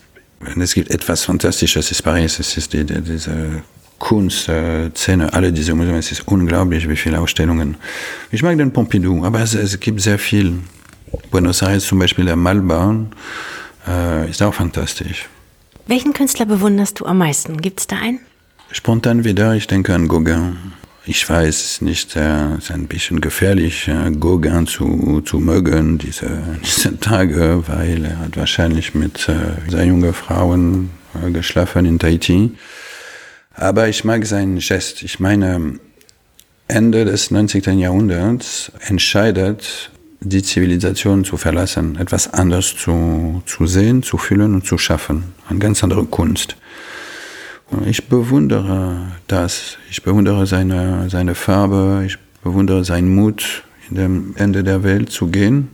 es 0.60 0.76
gibt 0.76 0.92
etwas 0.92 1.24
Fantastisches, 1.24 1.86
es 1.86 1.92
ist 1.92 2.02
Paris, 2.04 2.38
es 2.38 2.58
ist 2.58 2.74
die, 2.74 2.86
die, 2.86 3.02
diese 3.02 3.64
Kunstszene, 4.02 5.32
alle 5.32 5.54
diese 5.54 5.76
Museen, 5.76 5.96
es 5.96 6.12
ist 6.12 6.28
unglaublich, 6.28 6.90
wie 6.90 6.96
viele 6.96 7.20
Ausstellungen. 7.20 7.78
Ich 8.32 8.42
mag 8.42 8.58
den 8.58 8.74
Pompidou, 8.74 9.24
aber 9.24 9.42
es, 9.42 9.54
es 9.54 9.80
gibt 9.80 10.02
sehr 10.02 10.18
viel. 10.18 10.58
Buenos 11.30 11.62
Aires 11.62 11.86
zum 11.86 12.00
Beispiel, 12.00 12.26
der 12.26 12.36
Malbahn, 12.36 13.12
äh, 13.88 14.28
ist 14.30 14.42
auch 14.42 14.56
fantastisch. 14.56 15.30
Welchen 15.86 16.14
Künstler 16.14 16.48
bewunderst 16.48 17.00
du 17.00 17.06
am 17.06 17.20
meisten? 17.20 17.62
Gibt 17.62 17.80
es 17.82 17.88
da 17.88 17.98
einen? 17.98 18.20
Spontan 18.72 19.24
wieder, 19.24 19.54
ich 19.54 19.68
denke 19.68 19.94
an 19.94 20.08
Gauguin. 20.08 20.58
Ich 21.06 21.30
weiß 21.30 21.82
nicht, 21.82 22.16
es 22.16 22.64
ist 22.64 22.72
ein 22.72 22.88
bisschen 22.88 23.22
gefährlich, 23.22 23.90
Gauguin 24.20 24.66
zu, 24.66 25.22
zu 25.22 25.40
mögen 25.40 26.00
diese, 26.00 26.42
diese 26.64 27.00
Tage, 27.00 27.64
weil 27.68 28.06
er 28.06 28.20
hat 28.20 28.36
wahrscheinlich 28.36 28.96
mit 28.96 29.30
sehr 29.68 29.86
jungen 29.86 30.14
Frauen 30.14 30.90
geschlafen 31.32 31.86
in 31.86 32.00
Tahiti. 32.00 32.52
Aber 33.54 33.90
ich 33.90 34.04
mag 34.04 34.26
seinen 34.26 34.60
Gest. 34.60 35.04
Ich 35.04 35.20
meine, 35.20 35.80
Ende 36.68 37.06
des 37.06 37.32
19. 37.32 37.80
Jahrhunderts 37.80 38.72
entscheidet 38.88 39.92
die 40.22 40.44
Zivilisation 40.44 41.26
zu 41.26 41.36
verlassen, 41.36 41.98
etwas 41.98 42.32
anders 42.34 42.76
zu, 42.78 43.42
zu 43.46 43.66
sehen, 43.66 44.04
zu 44.04 44.18
fühlen 44.18 44.54
und 44.54 44.66
zu 44.66 44.78
schaffen. 44.78 45.34
Eine 45.50 45.60
ganz 45.60 45.84
andere 45.84 46.06
Kunst. 46.06 46.56
Ich 47.86 48.08
bewundere 48.08 49.08
das. 49.28 49.78
Ich 49.90 50.04
bewundere 50.04 50.46
seine, 50.46 51.10
seine 51.10 51.36
Farbe. 51.36 52.04
Ich 52.06 52.18
bewundere 52.44 52.84
seinen 52.84 53.14
Mut, 53.16 53.64
in 53.90 53.96
dem 53.96 54.36
Ende 54.38 54.64
der 54.64 54.84
Welt 54.84 55.12
zu 55.12 55.28
gehen. 55.28 55.70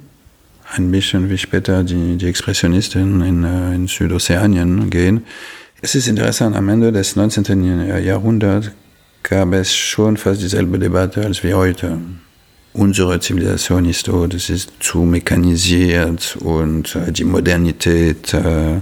Ein 0.75 0.91
bisschen 0.91 1.29
wie 1.29 1.37
später 1.37 1.83
die, 1.83 2.17
die 2.17 2.27
Expressionisten 2.27 3.21
in, 3.21 3.43
äh, 3.43 3.73
in 3.73 3.87
Südozeanien 3.87 4.89
gehen. 4.89 5.25
Es 5.79 5.93
ist 5.93 6.07
interessant, 6.07 6.55
am 6.55 6.69
Ende 6.69 6.91
des 6.91 7.15
19. 7.15 8.03
Jahrhunderts 8.03 8.71
gab 9.21 9.53
es 9.53 9.75
schon 9.75 10.17
fast 10.17 10.41
dieselbe 10.41 10.79
Debatte 10.79 11.23
als 11.23 11.43
wie 11.43 11.53
heute. 11.53 11.99
Unsere 12.73 13.19
Zivilisation 13.19 13.85
ist 13.85 14.07
so, 14.07 14.25
das 14.25 14.49
ist 14.49 14.71
zu 14.79 15.03
mechanisiert 15.03 16.35
und 16.41 16.95
äh, 16.95 17.11
die 17.11 17.25
Modernität 17.25 18.33
äh, 18.33 18.81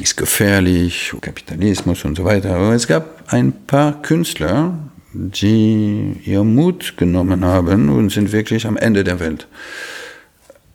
ist 0.00 0.16
gefährlich, 0.16 1.12
Kapitalismus 1.20 2.04
und 2.04 2.16
so 2.16 2.24
weiter. 2.24 2.54
Aber 2.54 2.72
es 2.72 2.86
gab 2.86 3.24
ein 3.32 3.52
paar 3.66 4.00
Künstler, 4.00 4.78
die 5.12 6.20
ihr 6.24 6.44
Mut 6.44 6.94
genommen 6.98 7.44
haben 7.44 7.88
und 7.88 8.12
sind 8.12 8.30
wirklich 8.30 8.64
am 8.64 8.76
Ende 8.76 9.02
der 9.02 9.18
Welt. 9.18 9.48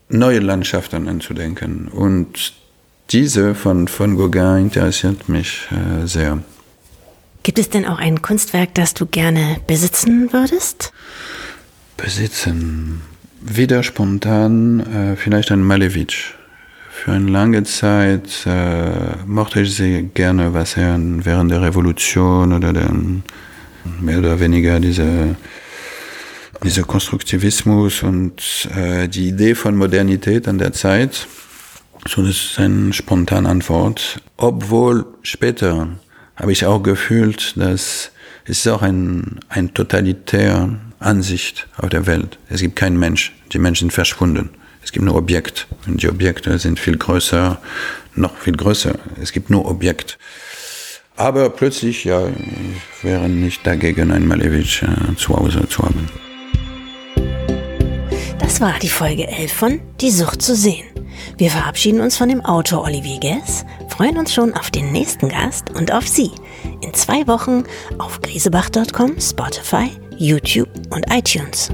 Neue 0.09 0.39
Landschaften 0.39 1.07
anzudenken. 1.07 1.87
Und 1.87 2.64
diese 3.11 3.55
von, 3.55 3.87
von 3.87 4.17
Gauguin 4.17 4.65
interessiert 4.65 5.29
mich 5.29 5.67
äh, 5.71 6.05
sehr. 6.07 6.39
Gibt 7.43 7.59
es 7.59 7.69
denn 7.69 7.85
auch 7.85 7.99
ein 7.99 8.21
Kunstwerk, 8.21 8.73
das 8.73 8.95
du 8.95 9.05
gerne 9.05 9.57
besitzen 9.67 10.33
würdest? 10.33 10.91
Besitzen. 11.95 13.01
Wieder 13.41 13.83
spontan, 13.83 14.79
äh, 14.79 15.15
vielleicht 15.15 15.51
ein 15.51 15.61
Malevich. 15.61 16.33
Für 16.89 17.11
eine 17.11 17.29
lange 17.29 17.63
Zeit 17.63 18.47
äh, 18.47 19.23
mochte 19.27 19.61
ich 19.61 19.75
sehr 19.75 20.01
gerne, 20.01 20.55
was 20.55 20.75
er 20.75 20.97
während 20.99 21.51
der 21.51 21.61
Revolution 21.61 22.51
oder 22.51 22.73
der, 22.73 22.89
mehr 24.01 24.17
oder 24.17 24.39
weniger 24.39 24.79
diese, 24.79 25.35
dieser 26.63 26.83
Konstruktivismus 26.83 28.01
und 28.01 28.67
äh, 28.75 29.07
die 29.07 29.27
Idee 29.27 29.53
von 29.53 29.75
Modernität 29.75 30.47
an 30.47 30.57
der 30.57 30.73
Zeit. 30.73 31.27
So, 32.07 32.21
das 32.21 32.35
ist 32.35 32.59
eine 32.59 32.93
spontane 32.93 33.49
Antwort. 33.49 34.21
Obwohl 34.37 35.05
später 35.23 35.87
habe 36.35 36.51
ich 36.51 36.65
auch 36.65 36.83
gefühlt, 36.83 37.57
dass 37.57 38.11
es 38.45 38.67
auch 38.67 38.83
ein, 38.83 39.39
ein 39.49 39.73
totalitäre 39.73 40.77
Ansicht 40.99 41.67
auf 41.77 41.89
der 41.89 42.05
Welt. 42.05 42.37
Es 42.47 42.61
gibt 42.61 42.75
keinen 42.75 42.99
Mensch. 42.99 43.33
Die 43.53 43.59
Menschen 43.59 43.85
sind 43.85 43.93
verschwunden. 43.93 44.51
Es 44.83 44.91
gibt 44.91 45.03
nur 45.03 45.15
Objekt. 45.15 45.67
Und 45.87 46.03
die 46.03 46.09
Objekte 46.09 46.59
sind 46.59 46.79
viel 46.79 46.95
größer, 46.95 47.59
noch 48.13 48.37
viel 48.37 48.55
größer. 48.55 48.93
Es 49.19 49.31
gibt 49.31 49.49
nur 49.49 49.65
Objekt. 49.65 50.19
Aber 51.15 51.49
plötzlich, 51.49 52.03
ja, 52.03 52.27
ich 52.27 53.03
wäre 53.03 53.27
nicht 53.27 53.65
dagegen, 53.65 54.11
ein 54.11 54.27
Malevich 54.27 54.83
äh, 54.83 55.15
zu 55.15 55.35
Hause 55.35 55.67
zu 55.67 55.83
haben. 55.83 56.07
Das 58.37 58.61
war 58.61 58.77
die 58.79 58.89
Folge 58.89 59.27
11 59.27 59.53
von 59.53 59.79
Die 60.01 60.11
Sucht 60.11 60.41
zu 60.41 60.55
sehen. 60.55 60.94
Wir 61.37 61.51
verabschieden 61.51 61.99
uns 61.99 62.15
von 62.15 62.29
dem 62.29 62.43
Autor 62.45 62.83
Olivier 62.83 63.19
Guess, 63.19 63.65
freuen 63.89 64.17
uns 64.17 64.33
schon 64.33 64.53
auf 64.53 64.71
den 64.71 64.91
nächsten 64.93 65.27
Gast 65.27 65.69
und 65.75 65.91
auf 65.91 66.07
Sie 66.07 66.31
in 66.81 66.93
zwei 66.93 67.27
Wochen 67.27 67.63
auf 67.97 68.21
grisebach.com, 68.21 69.19
Spotify, 69.19 69.89
YouTube 70.17 70.69
und 70.91 71.05
iTunes. 71.11 71.69